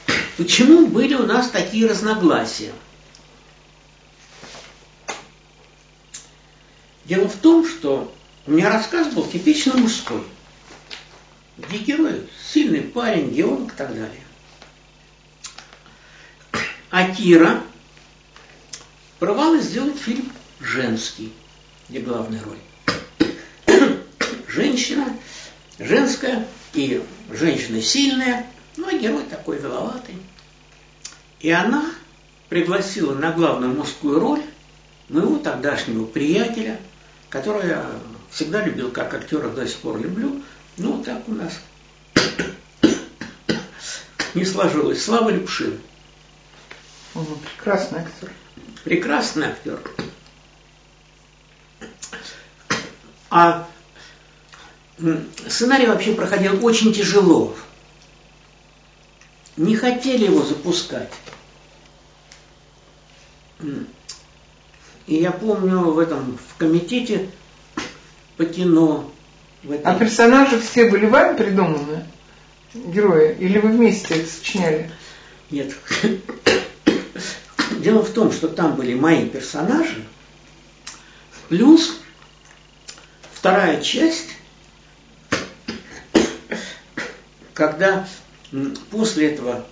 [0.37, 2.73] Почему были у нас такие разногласия?
[7.05, 8.13] Дело в том, что
[8.45, 10.21] у меня рассказ был типично мужской–
[11.57, 14.21] где герой сильный парень, геолог и так далее.
[16.91, 17.63] А Кира
[19.17, 21.31] порвалась сделать фильм женский,
[21.87, 22.57] где главная роль.
[24.49, 25.07] Женщина,
[25.79, 30.17] женская, и женщина сильная, ну а герой такой виноватый.
[31.39, 31.85] И она
[32.49, 34.43] пригласила на главную мужскую роль
[35.07, 36.77] моего тогдашнего приятеля,
[37.29, 37.89] которого я
[38.29, 40.43] всегда любил как актера, до сих пор люблю,
[40.75, 41.57] ну, так у нас
[44.33, 45.01] не сложилось.
[45.01, 45.79] Слава Любшин.
[47.13, 48.31] Прекрасный актер.
[48.83, 49.79] Прекрасный актер.
[53.29, 53.67] А
[55.47, 57.55] сценарий вообще проходил очень тяжело.
[59.57, 61.11] Не хотели его запускать.
[65.07, 67.29] И я помню в этом в комитете
[68.37, 69.11] по кино
[69.83, 72.05] а персонажи все были вами придуманы?
[72.73, 73.35] Герои?
[73.39, 74.89] Или вы вместе их сочиняли?
[75.51, 75.75] Нет.
[77.79, 80.03] Дело в том, что там были мои персонажи,
[81.49, 81.97] плюс
[83.33, 84.27] вторая часть,
[87.53, 88.07] когда
[88.89, 89.65] после этого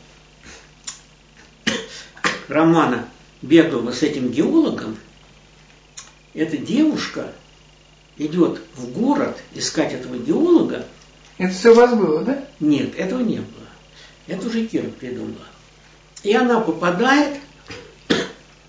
[2.48, 3.08] романа
[3.42, 4.98] бегала с этим геологом,
[6.34, 7.34] эта девушка
[8.18, 10.86] идет в город искать этого геолога.
[11.38, 12.46] Это все у вас было, да?
[12.60, 13.68] Нет, этого не было.
[14.28, 15.46] Это уже Кира придумала.
[16.24, 17.40] И она попадает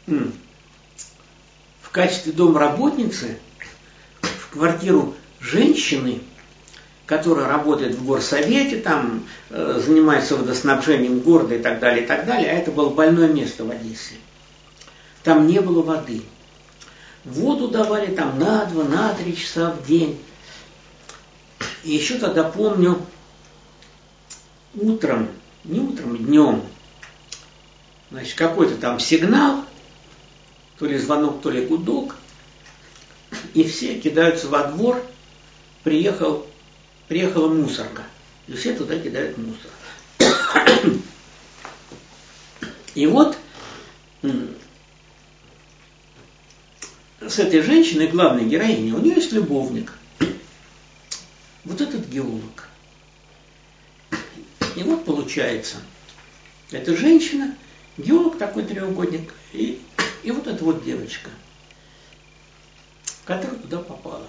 [0.07, 3.39] в качестве домработницы
[4.21, 6.21] в квартиру женщины,
[7.07, 12.51] которая работает в горсовете, там э, занимается водоснабжением города и так далее, и так далее.
[12.51, 14.15] А это было больное место в Одессе.
[15.25, 16.23] Там не было воды.
[17.25, 20.21] Воду давали там на два, на три часа в день.
[21.83, 23.01] И еще тогда помню,
[24.75, 25.29] утром,
[25.65, 26.63] не утром, днем,
[28.11, 29.65] значит, какой-то там сигнал,
[30.79, 32.17] то ли звонок, то ли гудок,
[33.55, 35.05] и все кидаются во двор,
[35.85, 36.47] приехал,
[37.09, 38.03] приехала мусорка,
[38.49, 39.71] и все туда кидают мусор.
[42.95, 43.37] И вот
[47.21, 49.93] с этой женщиной, главной героиней, у нее есть любовник.
[51.65, 52.69] Вот этот геолог.
[54.77, 55.77] И вот получается,
[56.71, 57.55] эта женщина,
[58.01, 59.81] геолог такой треугодник, и,
[60.23, 61.31] и вот эта вот девочка,
[63.25, 64.27] которая туда попала.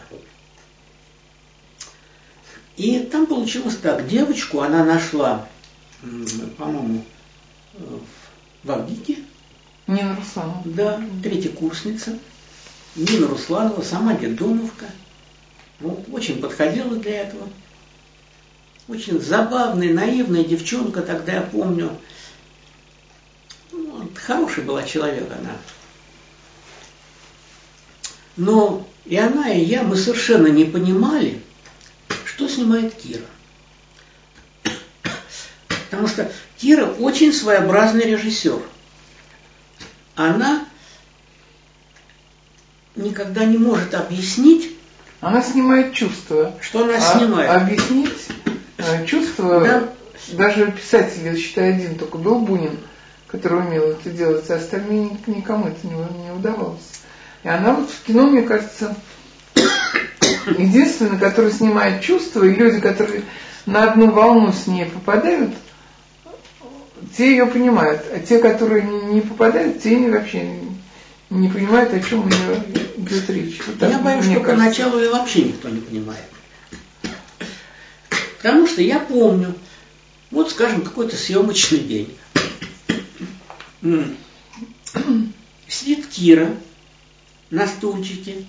[2.77, 5.47] И там получилось так, девочку она нашла,
[6.57, 7.03] по-моему,
[8.63, 9.17] в Авгике.
[9.87, 10.61] Нина Русланова.
[10.65, 12.17] Да, третья курсница.
[12.95, 14.85] Нина Русланова, сама детдомовка.
[15.79, 17.49] Вот, очень подходила для этого.
[18.87, 21.97] Очень забавная, наивная девчонка, тогда я помню.
[24.21, 25.57] Вот, хорошая была человек она.
[28.37, 31.41] Но и она, и я, мы совершенно не понимали,
[32.25, 33.25] что снимает Кира.
[35.89, 38.61] Потому что Кира очень своеобразный режиссер.
[40.15, 40.65] Она
[42.95, 44.75] никогда не может объяснить.
[45.19, 46.57] Она снимает чувства.
[46.61, 47.49] Что она а, снимает?
[47.49, 48.27] Объяснить
[48.77, 49.59] э, чувства.
[49.61, 49.93] Да.
[50.29, 52.79] Даже писатель, я считаю, один только был Бунин,
[53.31, 57.01] который умел это делать, а остальные никому это не, не удавалось.
[57.43, 58.95] И она вот в кино, мне кажется,
[60.57, 63.23] единственная, которая снимает чувства, и люди, которые
[63.65, 65.51] на одну волну с ней попадают,
[67.17, 70.59] те ее понимают, а те, которые не попадают, те вообще
[71.29, 72.63] не понимают, о чем у нее
[72.97, 73.61] идет речь.
[73.65, 74.55] Вот я боюсь, что кажется.
[74.55, 76.25] поначалу ее вообще никто не понимает.
[78.37, 79.53] Потому что я помню,
[80.31, 82.17] вот скажем, какой-то съемочный день.
[85.67, 86.55] Сидит Кира
[87.49, 88.45] на стульчике,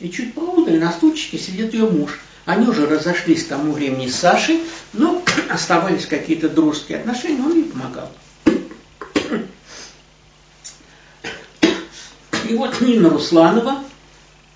[0.00, 2.18] и чуть поудаль на стульчике сидит ее муж.
[2.44, 4.60] Они уже разошлись к тому времени с Сашей,
[4.92, 8.10] но оставались какие-то дружеские отношения, он ей помогал.
[12.48, 13.84] И вот Нина Русланова,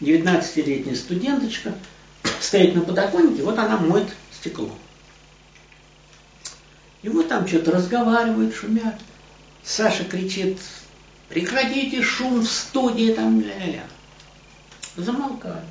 [0.00, 1.72] 19-летняя студенточка,
[2.40, 4.70] стоит на подоконнике, вот она моет стекло.
[7.02, 8.96] И вот там что-то разговаривают, шумят.
[9.66, 10.60] Саша кричит,
[11.28, 13.84] прекратите шум в студии, там ля-ля-ля.
[14.96, 15.64] Замолкают.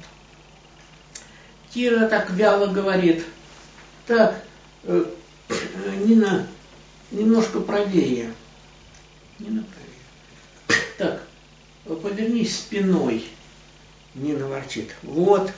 [1.73, 3.23] Кира так вяло говорит,
[4.05, 4.43] так,
[4.83, 5.05] э,
[5.47, 6.45] э, Нина,
[7.09, 8.33] немножко правее.
[9.39, 10.83] Нина правее.
[10.97, 11.23] Так,
[11.85, 13.25] повернись спиной.
[14.13, 14.93] Нина ворчит.
[15.03, 15.51] Вот,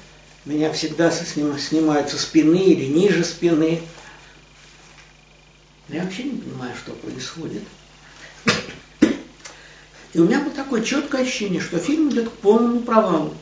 [0.45, 3.81] меня всегда снимают со спины или ниже спины.
[5.89, 7.63] Я вообще не понимаю, что происходит.
[10.13, 13.35] И у меня было такое четкое ощущение, что фильм идет к полному провалу.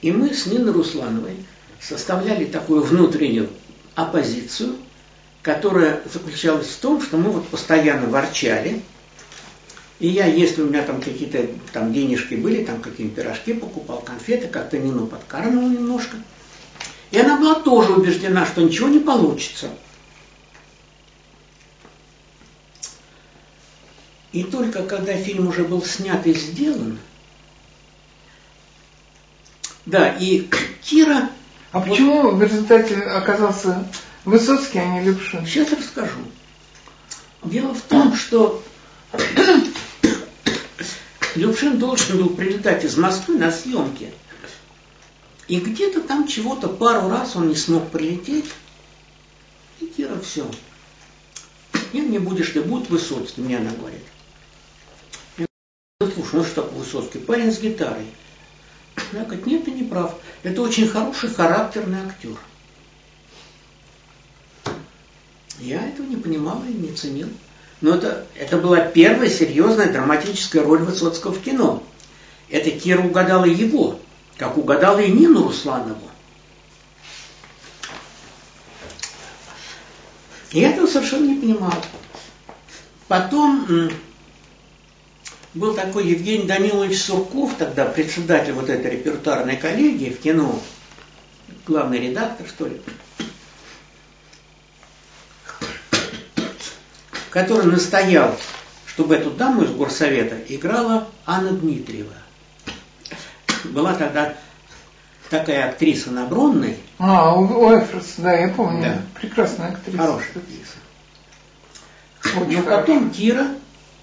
[0.00, 1.36] И мы с Ниной Руслановой
[1.80, 3.48] составляли такую внутреннюю
[3.94, 4.76] оппозицию,
[5.42, 8.82] которая заключалась в том, что мы вот постоянно ворчали,
[10.00, 14.46] и я, если у меня там какие-то там денежки были, там какие-нибудь пирожки покупал, конфеты,
[14.46, 16.16] как-то Нину подкармливал немножко.
[17.10, 19.70] И она была тоже убеждена, что ничего не получится.
[24.32, 26.98] И только когда фильм уже был снят и сделан,
[29.86, 30.48] да, и
[30.82, 31.30] Кира...
[31.72, 33.86] А вот, почему в результате оказался
[34.24, 35.46] Высоцкий, а не Левшин?
[35.46, 36.20] Сейчас расскажу.
[37.42, 38.62] Дело в том, что
[41.34, 44.12] Любшин должен был прилетать из Москвы на съемки.
[45.46, 48.46] И где-то там чего-то пару раз он не смог прилететь.
[49.80, 50.50] И Кира все.
[51.92, 54.02] нет, не будешь ты, будет Высоцкий, мне она говорит.
[56.38, 57.18] Ну что такое Высоцкий?
[57.18, 58.06] Парень с гитарой.
[59.12, 60.14] Она говорит, нет, ты не прав.
[60.44, 62.38] Это очень хороший характерный актер.
[65.58, 67.26] Я этого не понимал и не ценил.
[67.80, 71.82] Но это, это была первая серьезная драматическая роль Высоцкого в кино.
[72.50, 73.98] Это Кира угадала его,
[74.36, 76.08] как угадала и Нину Русланову.
[80.52, 81.74] Я этого совершенно не понимал.
[83.08, 83.90] Потом
[85.58, 90.60] был такой Евгений Данилович Сурков, тогда председатель вот этой репертуарной коллегии в кино,
[91.66, 92.80] главный редактор, что ли,
[97.30, 98.36] который настоял,
[98.86, 102.14] чтобы эту даму из горсовета играла Анна Дмитриева.
[103.64, 104.34] Была тогда
[105.28, 106.78] такая актриса на Бронной.
[106.98, 108.82] А, у Эфрос, да, я помню.
[108.82, 109.02] Да.
[109.20, 109.98] Прекрасная актриса.
[109.98, 110.78] Хорошая актриса.
[112.40, 113.48] Очень Но потом Кира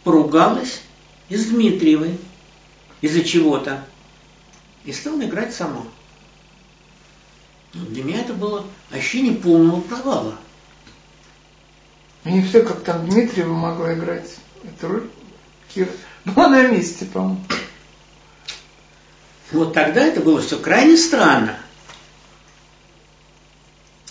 [0.03, 0.81] поругалась
[1.30, 2.17] и с Дмитриевой
[3.01, 3.84] из-за чего-то
[4.84, 5.84] и стала играть сама.
[7.73, 10.38] Ну, для меня это было ощущение полного провала.
[12.23, 15.09] Не все, как там Дмитриева могла играть эту роль.
[15.73, 15.89] Кира
[16.23, 17.43] была на месте, по-моему.
[19.51, 21.57] Вот тогда это было все крайне странно.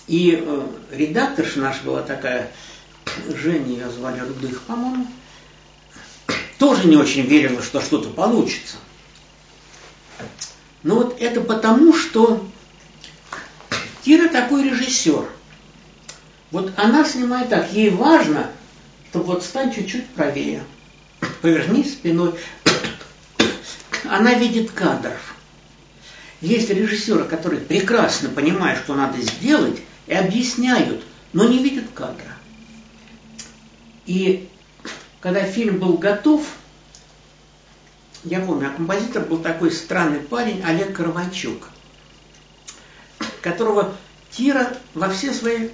[0.06, 2.52] И э, редакторша наша была такая,
[3.28, 5.06] Женя ее звали Рудых, по-моему,
[6.64, 8.76] тоже не очень верила, что что-то получится.
[10.82, 12.42] Но вот это потому, что
[14.02, 15.28] Кира такой режиссер.
[16.52, 18.50] Вот она снимает так, ей важно,
[19.10, 20.64] чтобы вот стань чуть-чуть правее,
[21.42, 22.32] повернись спиной.
[24.04, 25.34] Она видит кадров.
[26.40, 31.04] Есть режиссеры, которые прекрасно понимают, что надо сделать, и объясняют,
[31.34, 32.38] но не видят кадра.
[34.06, 34.48] И
[35.24, 36.46] когда фильм был готов,
[38.24, 41.70] я помню, а композитор был такой странный парень, Олег Кровачук,
[43.40, 43.96] которого
[44.30, 45.70] Тира во все свои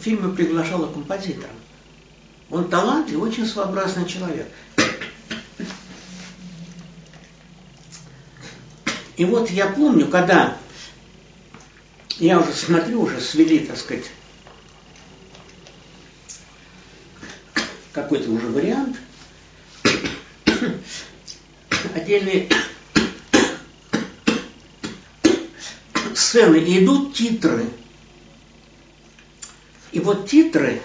[0.00, 1.54] фильмы приглашала композитором.
[2.48, 4.48] Он талантливый, очень своеобразный человек.
[9.18, 10.56] И вот я помню, когда
[12.18, 14.06] я уже смотрю, уже свели, так сказать,
[17.92, 18.96] какой-то уже вариант,
[21.94, 22.48] отдельные
[26.14, 27.68] сцены, и идут титры.
[29.92, 30.82] И вот титры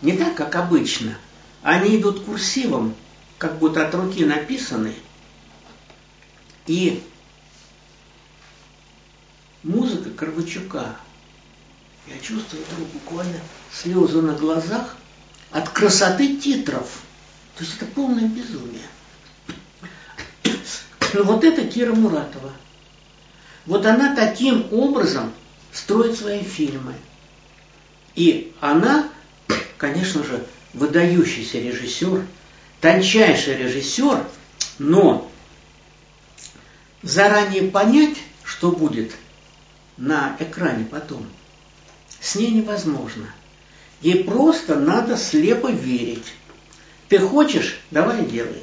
[0.00, 1.16] не так, как обычно,
[1.62, 2.94] они идут курсивом,
[3.38, 4.94] как будто от руки написаны.
[6.66, 7.02] И
[9.62, 10.96] музыка Кровачука.
[12.06, 13.40] Я чувствую вдруг буквально
[13.72, 14.96] слезы на глазах
[15.50, 17.00] от красоты титров.
[17.56, 18.86] То есть это полное безумие.
[21.14, 22.52] Но вот это Кира Муратова.
[23.64, 25.32] Вот она таким образом
[25.72, 26.94] строит свои фильмы.
[28.14, 29.08] И она,
[29.78, 32.26] конечно же, выдающийся режиссер,
[32.80, 34.26] тончайший режиссер,
[34.78, 35.30] но
[37.02, 39.12] заранее понять, что будет–
[39.96, 41.26] на экране потом,
[42.20, 43.30] с ней невозможно.
[44.00, 46.34] Ей просто надо слепо верить.
[47.08, 48.62] Ты хочешь, давай делай.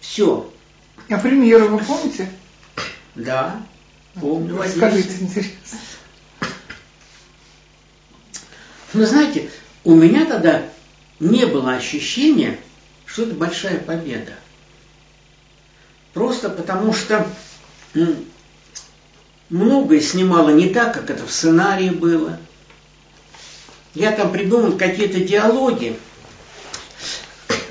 [0.00, 0.50] Все.
[1.10, 2.30] А премьеру вы помните?
[3.14, 3.60] Да,
[4.14, 4.62] помню.
[4.68, 5.78] Скажите, интересно.
[8.92, 9.50] Но знаете,
[9.82, 10.62] у меня тогда
[11.18, 12.58] не было ощущения,
[13.06, 14.32] что это большая победа.
[16.12, 17.26] Просто потому что
[19.50, 22.38] многое снимала не так, как это в сценарии было.
[23.94, 25.96] Я там придумал какие-то диалоги,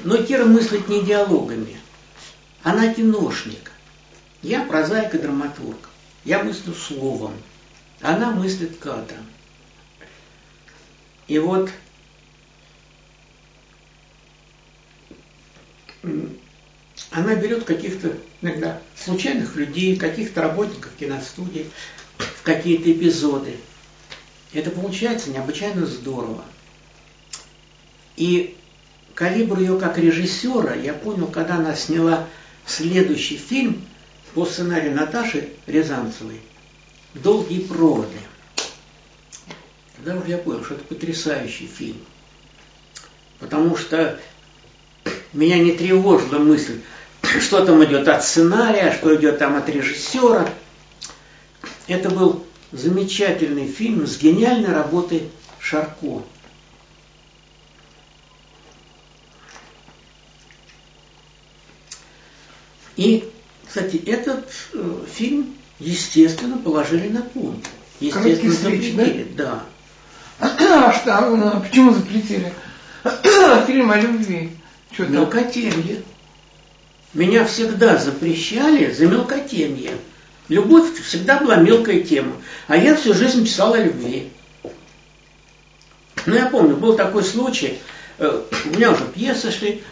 [0.03, 1.77] но Кира мыслит не диалогами.
[2.63, 3.71] Она киношник.
[4.41, 5.89] Я прозаик и драматург.
[6.23, 7.33] Я мыслю словом.
[8.01, 9.25] Она мыслит кадром.
[11.27, 11.69] И вот
[17.11, 21.69] она берет каких-то иногда случайных людей, каких-то работников киностудии
[22.17, 23.57] в какие-то эпизоды.
[24.53, 26.43] Это получается необычайно здорово.
[28.15, 28.55] И
[29.15, 32.27] калибр ее как режиссера я понял, когда она сняла
[32.65, 33.83] следующий фильм
[34.35, 36.39] по сценарию Наташи Рязанцевой
[37.15, 38.17] «Долгие проводы».
[39.95, 41.97] Тогда уже я понял, что это потрясающий фильм.
[43.39, 44.19] Потому что
[45.33, 46.81] меня не тревожила мысль,
[47.41, 50.47] что там идет от сценария, что идет там от режиссера.
[51.87, 56.23] Это был замечательный фильм с гениальной работой Шарко.
[62.97, 63.29] И,
[63.65, 67.61] кстати, этот э, фильм, естественно, положили на полку.
[67.99, 69.27] Естественно, запретили.
[69.35, 69.63] Да?
[70.39, 70.87] да.
[70.89, 72.53] А что, а, ну, почему запретили?
[73.67, 74.51] фильм о любви.
[74.91, 76.03] Что мелкотемье.
[77.13, 79.91] Меня всегда запрещали за мелкотемье.
[80.49, 82.35] Любовь всегда была мелкая тема.
[82.67, 84.29] А я всю жизнь писал о любви.
[86.25, 87.79] Ну, я помню, был такой случай,
[88.17, 89.83] э, у меня уже пьесы шли,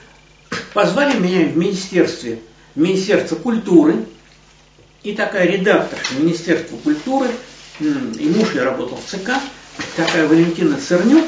[0.74, 2.42] позвали меня в министерстве,
[2.76, 4.06] в Министерство культуры,
[5.04, 7.28] и такая редакторша Министерства культуры,
[7.80, 9.32] и муж я работал в ЦК,
[9.98, 11.26] такая Валентина Цернюк,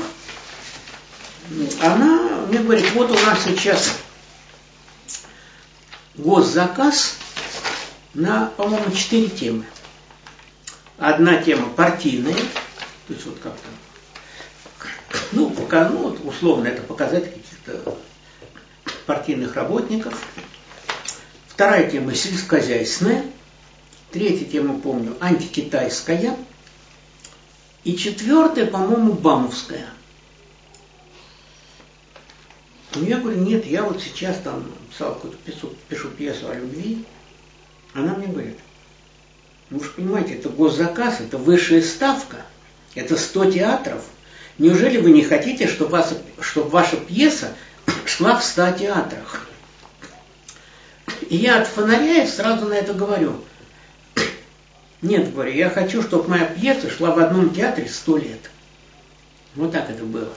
[1.81, 3.97] она мне говорит, вот у нас сейчас
[6.15, 7.15] госзаказ
[8.13, 9.65] на, по-моему, четыре темы.
[10.97, 12.35] Одна тема партийная,
[13.07, 13.67] то есть вот как-то,
[15.31, 17.97] ну, пока, ну, вот условно это показать каких-то
[19.05, 20.21] партийных работников.
[21.47, 23.25] Вторая тема сельскохозяйственная.
[24.11, 26.37] Третья тема, помню, антикитайская.
[27.83, 29.87] И четвертая, по-моему, бамовская.
[32.95, 37.05] Ну, я говорю, нет, я вот сейчас там писал какую-то пишу, пишу пьесу о любви.
[37.93, 38.57] Она мне говорит,
[39.69, 42.37] ну вы же понимаете, это госзаказ, это высшая ставка,
[42.95, 44.03] это 100 театров.
[44.57, 47.53] Неужели вы не хотите, чтобы, вас, чтобы ваша пьеса
[48.05, 49.47] шла в 100 театрах?
[51.29, 53.43] И я от фонаря сразу на это говорю.
[55.01, 58.49] Нет, говорю, я хочу, чтобы моя пьеса шла в одном театре сто лет.
[59.55, 60.29] Вот так это было.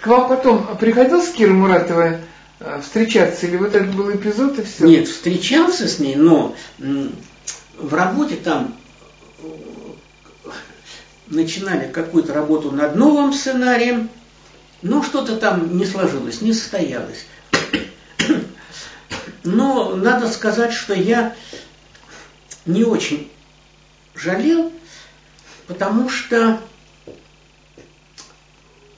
[0.00, 2.18] К вам потом приходил с Кирой Муратовой э,
[2.82, 4.86] встречаться, или вот этот был эпизод и все?
[4.86, 8.76] Нет, встречался с ней, но в работе там
[9.42, 9.46] э,
[11.26, 14.08] начинали какую-то работу над новым сценарием,
[14.82, 17.26] но что-то там не сложилось, не состоялось.
[19.44, 21.34] Но надо сказать, что я
[22.64, 23.30] не очень
[24.14, 24.72] жалел,
[25.66, 26.60] потому что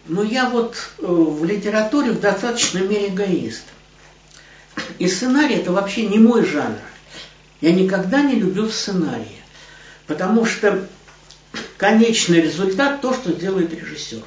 [0.08, 3.64] но я вот э, в литературе в достаточной мере эгоист.
[4.98, 6.78] И сценарий это вообще не мой жанр.
[7.60, 9.42] Я никогда не любил сценарии,
[10.06, 10.86] потому что
[11.78, 14.22] конечный результат то, что делает режиссер.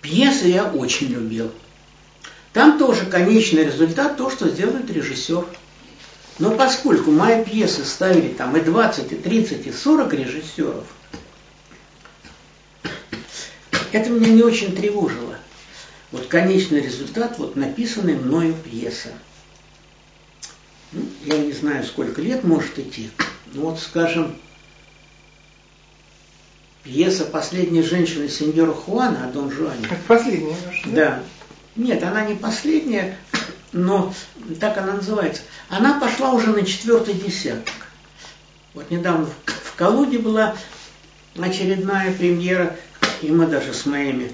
[0.00, 1.52] Пьесы я очень любил.
[2.52, 5.44] Там тоже конечный результат то, что сделает режиссер.
[6.38, 10.86] Но поскольку мои пьесы ставили там и 20, и 30, и 40 режиссеров–
[13.92, 15.36] это меня не очень тревожило.
[16.12, 19.10] Вот конечный результат, вот написанная мною пьеса.
[20.92, 23.10] Ну, я не знаю, сколько лет может идти.
[23.52, 24.36] Ну вот, скажем,
[26.82, 29.86] пьеса «Последняя женщина сеньора Хуана» о Дон Жуане.
[29.86, 30.92] Это последняя ваша, да?
[30.92, 31.22] Да.
[31.76, 33.16] Нет, она не последняя,
[33.72, 34.12] но
[34.58, 35.42] так она называется.
[35.68, 37.74] Она пошла уже на четвертый десяток.
[38.74, 40.56] Вот недавно в Калуге была
[41.38, 42.76] очередная премьера
[43.22, 44.32] и мы даже с моими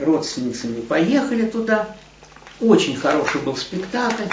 [0.00, 1.96] родственницами поехали туда.
[2.60, 4.32] Очень хороший был спектакль.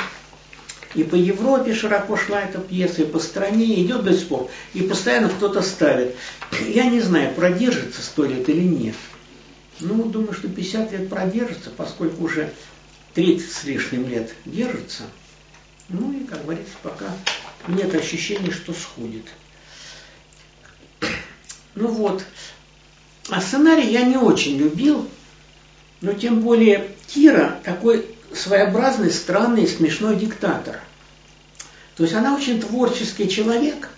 [0.93, 4.49] И по Европе широко шла эта пьеса, и по стране идет до сих пор.
[4.73, 6.15] И постоянно кто-то ставит.
[6.67, 8.95] Я не знаю, продержится сто лет или нет.
[9.79, 12.53] Ну, думаю, что 50 лет продержится, поскольку уже
[13.13, 15.03] 30 с лишним лет держится.
[15.89, 17.07] Ну и, как говорится, пока
[17.67, 19.25] нет ощущения, что сходит.
[21.75, 22.23] Ну вот,
[23.29, 25.07] а сценарий я не очень любил,
[26.01, 30.79] но тем более Кира такой своеобразный, странный, смешной диктатор.
[31.95, 33.89] То есть она очень творческий человек,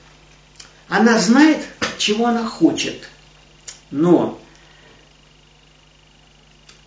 [0.90, 1.64] она знает,
[1.98, 3.08] чего она хочет.
[3.92, 4.40] Но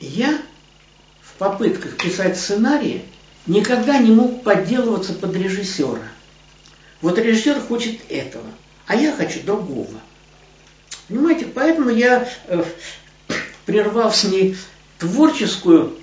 [0.01, 0.39] я
[1.23, 3.03] в попытках писать сценарии
[3.47, 6.03] никогда не мог подделываться под режиссера.
[7.01, 8.47] Вот режиссер хочет этого,
[8.87, 10.01] а я хочу другого.
[11.09, 12.65] Понимаете, поэтому я э,
[13.65, 14.57] прервал с ней
[14.99, 15.97] творческую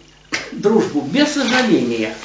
[0.52, 2.16] дружбу без сожаления.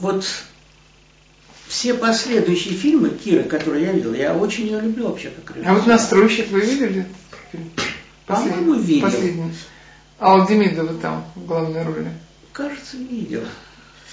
[0.00, 0.26] Вот
[1.68, 5.70] все последующие фильмы Киры, которые я видел, я очень ее люблю вообще как режиссер.
[5.70, 7.06] А вот «Настройщик» вы видели?
[8.26, 9.06] По-моему, видел.
[9.06, 9.52] Последний.
[10.18, 12.10] А вот Демидова там в главной роли?
[12.52, 13.42] Кажется, видел.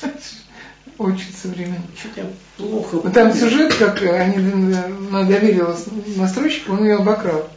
[0.98, 1.84] Очень современно.
[1.98, 3.02] Что-то плохо.
[3.04, 7.50] Но там сюжет, как они она доверилась настройщику, он ее обокрал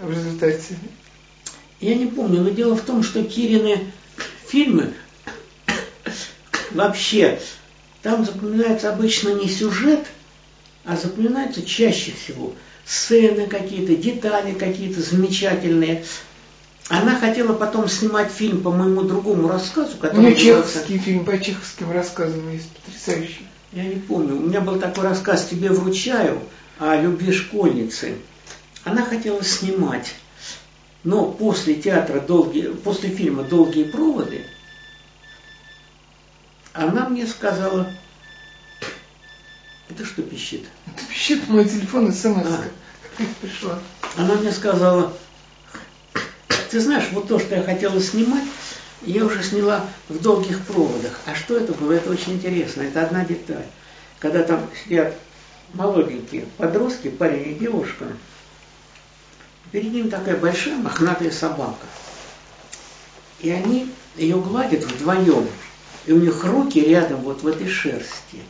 [0.00, 0.76] в результате.
[1.80, 3.92] Я не помню, но дело в том, что Кирины
[4.46, 4.94] фильмы
[6.70, 7.38] вообще
[8.02, 10.06] там запоминается обычно не сюжет,
[10.84, 12.54] а запоминаются чаще всего
[12.86, 16.04] сцены какие-то, детали какие-то замечательные.
[16.88, 20.18] Она хотела потом снимать фильм по моему другому рассказу, который...
[20.18, 23.46] У меня чеховский фильм по чеховским рассказам есть, потрясающий.
[23.72, 24.36] Я не помню.
[24.36, 26.40] У меня был такой рассказ «Тебе вручаю»
[26.78, 28.16] о любви школьницы.
[28.84, 30.14] Она хотела снимать,
[31.04, 34.44] но после театра долгие, после фильма «Долгие проводы»
[36.74, 37.90] она мне сказала,
[39.88, 40.64] это что пищит?
[40.86, 42.64] Это пищит мой телефон, смс а.
[43.40, 43.78] пришла.
[44.16, 45.16] Она мне сказала,
[46.74, 48.42] ты знаешь, вот то, что я хотела снимать,
[49.02, 51.20] я уже сняла в долгих проводах.
[51.24, 51.92] А что это было?
[51.92, 52.82] Это очень интересно.
[52.82, 53.66] Это одна деталь.
[54.18, 55.14] Когда там сидят
[55.72, 58.06] молоденькие подростки, парень и девушка,
[59.70, 61.86] перед ним такая большая мохнатая собака.
[63.38, 65.46] И они ее гладят вдвоем.
[66.06, 68.40] И у них руки рядом вот в этой шерсти.